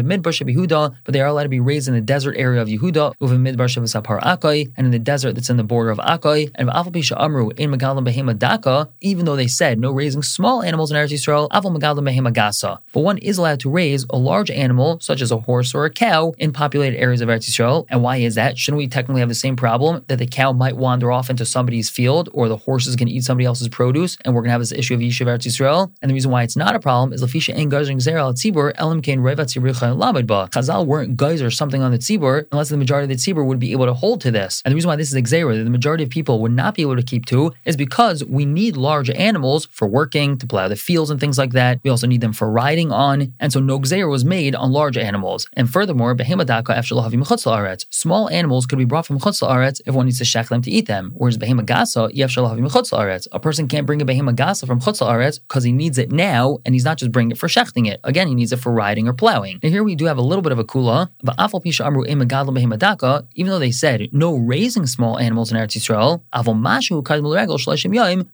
Yehuda, 0.51 0.95
but 1.03 1.13
they 1.13 1.21
are 1.21 1.27
allowed 1.27 1.43
to 1.43 1.49
be 1.49 1.59
raised 1.59 1.87
in 1.87 1.93
the 1.93 2.01
desert 2.01 2.35
area 2.37 2.61
of 2.61 2.67
Yehuda, 2.67 3.15
Shavasapar 3.19 4.21
Akai, 4.21 4.71
and 4.77 4.85
in 4.85 4.91
the 4.91 4.99
desert 4.99 5.33
that's 5.33 5.49
in 5.49 5.57
the 5.57 5.63
border 5.63 5.89
of 5.89 5.97
Akai. 5.99 6.51
And 6.55 6.69
Aval 6.69 6.91
Amru 7.09 7.49
in 7.57 7.71
Megalim 7.71 8.07
Behemadaka, 8.07 8.89
even 8.99 9.25
though 9.25 9.35
they 9.35 9.47
said 9.47 9.79
no 9.79 9.91
raising 9.91 10.21
small 10.21 10.61
animals 10.61 10.91
in 10.91 10.97
Eretz 10.97 11.11
Yisrael, 11.11 11.49
Aval 11.49 11.75
Megalim 11.75 12.07
Behemagasa. 12.07 12.79
But 12.93 12.99
one 12.99 13.17
is 13.17 13.37
allowed 13.37 13.59
to 13.61 13.69
raise 13.69 14.05
a 14.09 14.17
large 14.17 14.51
animal, 14.51 14.99
such 14.99 15.21
as 15.21 15.31
a 15.31 15.37
horse 15.37 15.73
or 15.73 15.85
a 15.85 15.89
cow, 15.89 16.33
in 16.37 16.51
populated 16.51 16.97
areas 16.97 17.21
of 17.21 17.29
Eretz 17.29 17.49
Yisrael. 17.49 17.85
And 17.89 18.03
why 18.03 18.17
is 18.17 18.35
that? 18.35 18.57
Shouldn't 18.57 18.77
we 18.77 18.87
technically 18.87 19.21
have 19.21 19.29
the 19.29 19.35
same 19.35 19.55
problem 19.55 20.03
that 20.07 20.17
the 20.17 20.27
cow 20.27 20.51
might 20.51 20.77
wander 20.77 21.11
off 21.11 21.29
into 21.29 21.45
somebody's 21.45 21.89
field, 21.89 22.29
or 22.33 22.47
the 22.47 22.57
horse 22.57 22.87
is 22.87 22.95
going 22.95 23.07
to 23.07 23.13
eat 23.13 23.23
somebody 23.23 23.45
else's 23.45 23.69
produce, 23.69 24.17
and 24.25 24.35
we're 24.35 24.41
going 24.41 24.49
to 24.49 24.53
have 24.53 24.61
this 24.61 24.71
issue 24.71 24.93
of 24.93 24.99
Yishuv 24.99 25.27
Eretz 25.27 25.47
Yisrael? 25.47 25.91
And 26.01 26.09
the 26.09 26.13
reason 26.13 26.31
why 26.31 26.43
it's 26.43 26.57
not 26.57 26.75
a 26.75 26.79
problem 26.79 27.13
is 27.13 27.23
Lafisha 27.23 27.55
and 27.55 27.71
Gazing 27.71 27.97
Zera 27.99 28.19
al 28.19 28.33
Tzibur, 28.33 28.73
Elam 28.75 29.01
Kain 29.01 29.19
Revat 29.19 29.47
Lamidba. 29.47 30.49
Chazal 30.49 30.85
weren't 30.85 31.17
geyser 31.17 31.51
something 31.51 31.81
on 31.81 31.91
the 31.91 31.97
tzibur 31.97 32.45
unless 32.51 32.69
the 32.69 32.77
majority 32.77 33.05
of 33.05 33.09
the 33.09 33.15
tzibur 33.15 33.45
would 33.45 33.59
be 33.59 33.71
able 33.71 33.85
to 33.85 33.93
hold 33.93 34.21
to 34.21 34.31
this. 34.31 34.61
And 34.65 34.71
the 34.71 34.75
reason 34.75 34.87
why 34.87 34.95
this 34.95 35.13
is 35.13 35.21
exera, 35.21 35.57
that 35.57 35.63
the 35.63 35.69
majority 35.69 36.03
of 36.03 36.09
people 36.09 36.41
would 36.41 36.51
not 36.51 36.75
be 36.75 36.80
able 36.81 36.95
to 36.95 37.03
keep 37.03 37.25
to, 37.27 37.53
is 37.65 37.75
because 37.75 38.23
we 38.23 38.45
need 38.45 38.77
large 38.77 39.09
animals 39.09 39.67
for 39.71 39.87
working, 39.87 40.37
to 40.37 40.47
plow 40.47 40.67
the 40.67 40.75
fields 40.75 41.09
and 41.09 41.19
things 41.19 41.37
like 41.37 41.51
that. 41.51 41.79
We 41.83 41.89
also 41.89 42.07
need 42.07 42.21
them 42.21 42.33
for 42.33 42.49
riding 42.49 42.91
on. 42.91 43.33
And 43.39 43.51
so 43.53 43.59
no 43.59 43.77
was 43.77 44.25
made 44.25 44.55
on 44.55 44.71
large 44.71 44.97
animals. 44.97 45.47
And 45.53 45.69
furthermore, 45.69 46.15
behemadaka 46.15 46.75
aretz. 46.75 47.85
Small 47.89 48.29
animals 48.29 48.65
could 48.65 48.77
be 48.77 48.85
brought 48.85 49.05
from 49.05 49.19
chutz 49.19 49.45
aretz 49.47 49.81
if 49.85 49.93
one 49.93 50.05
needs 50.05 50.17
to 50.19 50.23
shech 50.23 50.49
them 50.49 50.61
to 50.61 50.71
eat 50.71 50.87
them. 50.87 51.11
Whereas 51.15 51.37
behemagasa 51.37 52.11
aretz. 52.11 53.27
A 53.31 53.39
person 53.39 53.67
can't 53.67 53.85
bring 53.85 54.01
a 54.01 54.05
behemagasa 54.05 54.67
from 54.67 54.79
chutz 54.79 55.01
aretz 55.01 55.39
because 55.39 55.63
he 55.63 55.71
needs 55.71 55.97
it 55.97 56.11
now, 56.11 56.59
and 56.65 56.75
he's 56.75 56.85
not 56.85 56.97
just 56.97 57.11
bringing 57.11 57.31
it 57.31 57.37
for 57.37 57.47
shechting 57.47 57.87
it. 57.87 57.99
Again, 58.03 58.27
he 58.27 58.35
needs 58.35 58.51
it 58.51 58.59
for 58.59 58.71
riding 58.71 59.07
or 59.07 59.13
plowing. 59.13 59.59
Now 59.61 59.69
here 59.69 59.83
we 59.83 59.95
do 59.95 60.05
have 60.05 60.17
a 60.17 60.21
little 60.21 60.41
bit 60.41 60.51
of 60.51 60.59
a 60.59 60.63
kula, 60.63 61.09
but 61.23 61.37
afal 61.37 61.63
pisha 61.63 61.85
amru 61.85 62.03
behemadaka, 62.05 63.27
even 63.35 63.51
though 63.51 63.59
they 63.59 63.71
said 63.71 64.09
no 64.11 64.35
raising 64.35 64.85
small 64.85 65.19
animals 65.19 65.51
in 65.51 65.57
Eretz 65.57 65.77
Yisrael, 65.77 66.21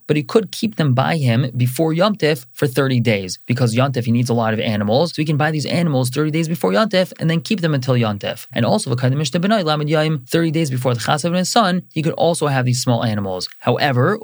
but 0.06 0.16
he 0.16 0.22
could 0.22 0.52
keep 0.52 0.76
them 0.76 0.94
by 0.94 1.16
him 1.16 1.50
before 1.56 1.92
Yom 1.92 2.16
Tif 2.16 2.46
for 2.52 2.66
30 2.66 3.00
days 3.00 3.38
because 3.46 3.74
Yom 3.74 3.92
Tif 3.92 4.04
he 4.04 4.12
needs 4.12 4.30
a 4.30 4.34
lot 4.34 4.54
of 4.54 4.60
animals, 4.60 5.10
so 5.14 5.22
he 5.22 5.26
can 5.26 5.36
buy 5.36 5.50
these 5.50 5.66
animals 5.66 6.10
30 6.10 6.30
days 6.30 6.48
before 6.48 6.72
Yom 6.72 6.88
Tif 6.88 7.12
and 7.18 7.28
then 7.28 7.40
keep 7.40 7.60
them 7.60 7.74
until 7.74 7.96
Yom 7.96 8.18
Tif. 8.18 8.46
And 8.52 8.64
also 8.64 8.94
30 8.94 10.50
days 10.50 10.70
before 10.70 10.94
the 10.94 11.00
Chasav 11.00 11.26
and 11.26 11.36
his 11.36 11.50
son, 11.50 11.82
he 11.92 12.02
could 12.02 12.12
also 12.14 12.46
have 12.46 12.64
these 12.64 12.82
small 12.82 13.04
animals. 13.04 13.48
However, 13.60 14.18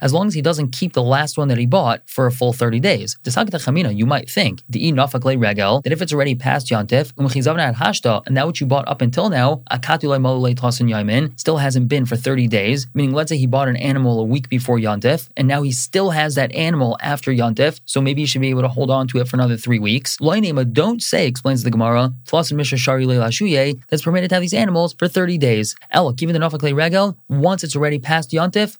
as 0.00 0.12
long 0.12 0.26
as 0.26 0.34
he 0.34 0.42
doesn't 0.42 0.72
keep 0.72 0.92
the 0.92 1.02
last 1.02 1.38
one 1.38 1.48
that 1.48 1.58
he 1.58 1.66
bought 1.66 2.02
for 2.06 2.26
a 2.26 2.32
full 2.32 2.52
30 2.52 2.80
days. 2.80 3.16
You 3.24 4.06
might 4.06 4.30
think 4.30 4.62
that 4.68 5.92
if 5.92 6.02
it's 6.02 6.12
already 6.12 6.34
past 6.34 6.68
Yantif, 6.68 7.12
and 8.26 8.36
that 8.36 8.46
which 8.46 8.60
you 8.60 8.66
bought 8.66 8.88
up 8.88 9.00
until 9.00 9.28
now, 9.30 9.62
still 11.36 11.56
hasn't 11.56 11.88
been 11.92 12.06
for 12.06 12.16
30 12.16 12.48
days, 12.48 12.86
meaning 12.94 13.14
let's 13.14 13.28
say 13.28 13.36
he 13.36 13.46
bought 13.46 13.68
an 13.68 13.76
animal 13.76 14.18
a 14.18 14.24
week 14.24 14.48
before 14.48 14.78
Yontif, 14.78 15.28
and 15.36 15.46
now 15.46 15.60
he 15.60 15.70
still 15.70 16.08
has 16.08 16.36
that 16.36 16.50
animal 16.54 16.96
after 17.02 17.30
Yontif, 17.30 17.82
so 17.84 18.00
maybe 18.00 18.22
he 18.22 18.26
should 18.26 18.40
be 18.40 18.48
able 18.48 18.62
to 18.62 18.68
hold 18.68 18.90
on 18.90 19.06
to 19.08 19.18
it 19.18 19.28
for 19.28 19.36
another 19.36 19.58
three 19.58 19.78
weeks. 19.78 20.16
Loinema 20.16 20.72
don't 20.72 21.02
say, 21.02 21.26
explains 21.26 21.64
the 21.64 21.70
Gemara, 21.70 22.14
that's 22.30 24.02
permitted 24.02 24.30
to 24.30 24.34
have 24.34 24.40
these 24.40 24.54
animals 24.54 24.94
for 24.94 25.06
30 25.06 25.36
days. 25.36 25.76
Ella, 25.90 26.14
even 26.22 26.32
the 26.32 26.40
Nafak 26.40 26.74
Regel, 26.74 27.14
once 27.28 27.62
it's 27.62 27.76
already 27.76 27.98
past 27.98 28.30
Yantif, 28.30 28.78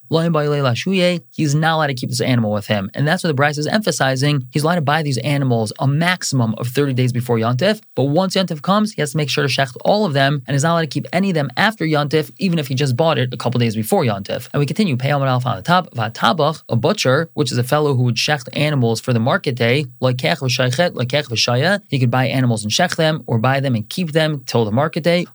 he's 1.29 1.53
not 1.53 1.75
allowed 1.75 1.87
to 1.87 1.93
keep 1.93 2.09
this 2.09 2.21
animal 2.21 2.51
with 2.51 2.65
him. 2.65 2.89
And 2.95 3.07
that's 3.07 3.23
what 3.23 3.35
the 3.35 3.39
Brisa 3.39 3.59
is 3.59 3.67
emphasizing. 3.67 4.47
He's 4.51 4.63
allowed 4.63 4.75
to 4.75 4.81
buy 4.81 5.03
these 5.03 5.19
animals 5.19 5.71
a 5.77 5.87
maximum 5.87 6.55
of 6.55 6.67
30 6.67 6.95
days 6.95 7.13
before 7.13 7.37
Yontif, 7.37 7.79
but 7.93 8.05
once 8.05 8.35
Yontif 8.35 8.63
comes, 8.63 8.93
he 8.93 9.01
has 9.03 9.11
to 9.11 9.17
make 9.17 9.29
sure 9.29 9.45
to 9.47 9.53
shecht 9.53 9.77
all 9.85 10.03
of 10.07 10.13
them 10.13 10.41
and 10.47 10.55
is 10.55 10.63
not 10.63 10.71
allowed 10.71 10.81
to 10.81 10.87
keep 10.87 11.05
any 11.13 11.29
of 11.29 11.35
them 11.35 11.51
after 11.57 11.85
Yontif, 11.85 12.31
even 12.39 12.57
if 12.57 12.67
he 12.67 12.73
just 12.73 12.95
bought 12.95 13.02
it 13.11 13.33
a 13.33 13.37
couple 13.37 13.59
days 13.59 13.75
before 13.75 14.03
Yantif. 14.03 14.49
And 14.53 14.59
we 14.59 14.65
continue, 14.65 14.97
Pei 14.97 15.09
Alef 15.09 15.45
on 15.45 15.55
the 15.55 15.61
top, 15.61 15.93
Vatabach, 15.93 16.63
a 16.69 16.75
butcher, 16.75 17.29
which 17.33 17.51
is 17.51 17.57
a 17.57 17.63
fellow 17.63 17.95
who 17.95 18.03
would 18.03 18.15
shecht 18.15 18.47
animals 18.53 18.99
for 18.99 19.13
the 19.13 19.19
market 19.19 19.55
day, 19.55 19.85
like 19.99 20.21
he 20.21 20.27
could 21.99 22.11
buy 22.11 22.25
animals 22.27 22.63
and 22.63 22.71
shecht 22.71 22.95
them, 22.95 23.23
or 23.27 23.37
buy 23.37 23.59
them 23.59 23.75
and 23.75 23.89
keep 23.89 24.11
them 24.11 24.43
till 24.45 24.65
the 24.65 24.71
market 24.71 25.03
day, 25.03 25.25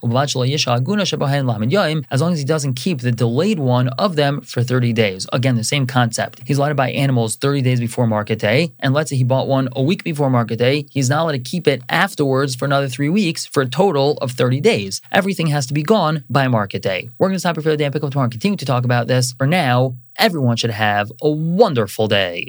as 2.10 2.20
long 2.20 2.32
as 2.32 2.38
he 2.38 2.44
doesn't 2.44 2.74
keep 2.74 3.00
the 3.00 3.12
delayed 3.12 3.58
one 3.58 3.88
of 3.88 4.16
them 4.16 4.40
for 4.40 4.62
30 4.62 4.92
days. 4.92 5.26
Again, 5.32 5.56
the 5.56 5.64
same 5.64 5.86
concept. 5.86 6.40
He's 6.46 6.58
allowed 6.58 6.70
to 6.70 6.74
buy 6.74 6.90
animals 6.90 7.36
30 7.36 7.62
days 7.62 7.80
before 7.80 8.06
market 8.06 8.38
day, 8.38 8.72
and 8.80 8.94
let's 8.94 9.10
say 9.10 9.16
he 9.16 9.24
bought 9.24 9.48
one 9.48 9.68
a 9.72 9.82
week 9.82 10.04
before 10.04 10.30
market 10.30 10.58
day, 10.58 10.86
he's 10.90 11.10
not 11.10 11.22
allowed 11.22 11.32
to 11.32 11.38
keep 11.38 11.66
it 11.68 11.82
afterwards 11.88 12.54
for 12.54 12.64
another 12.64 12.88
three 12.88 13.08
weeks 13.08 13.46
for 13.46 13.62
a 13.62 13.66
total 13.66 14.16
of 14.18 14.32
30 14.32 14.60
days. 14.60 15.00
Everything 15.12 15.48
has 15.48 15.66
to 15.66 15.74
be 15.74 15.82
gone 15.82 16.24
by 16.30 16.48
market 16.48 16.82
day. 16.82 17.08
We're 17.18 17.28
going 17.28 17.36
to 17.36 17.40
stop 17.40 17.57
here 17.58 17.62
for 17.62 17.70
the 17.70 17.76
day 17.76 17.84
and 17.84 17.92
pick 17.92 18.02
up 18.02 18.10
tomorrow 18.10 18.24
and 18.24 18.32
continue 18.32 18.56
to 18.56 18.64
talk 18.64 18.84
about 18.84 19.06
this. 19.08 19.32
For 19.32 19.46
now, 19.46 19.96
everyone 20.16 20.56
should 20.56 20.70
have 20.70 21.10
a 21.20 21.28
wonderful 21.28 22.06
day. 22.06 22.46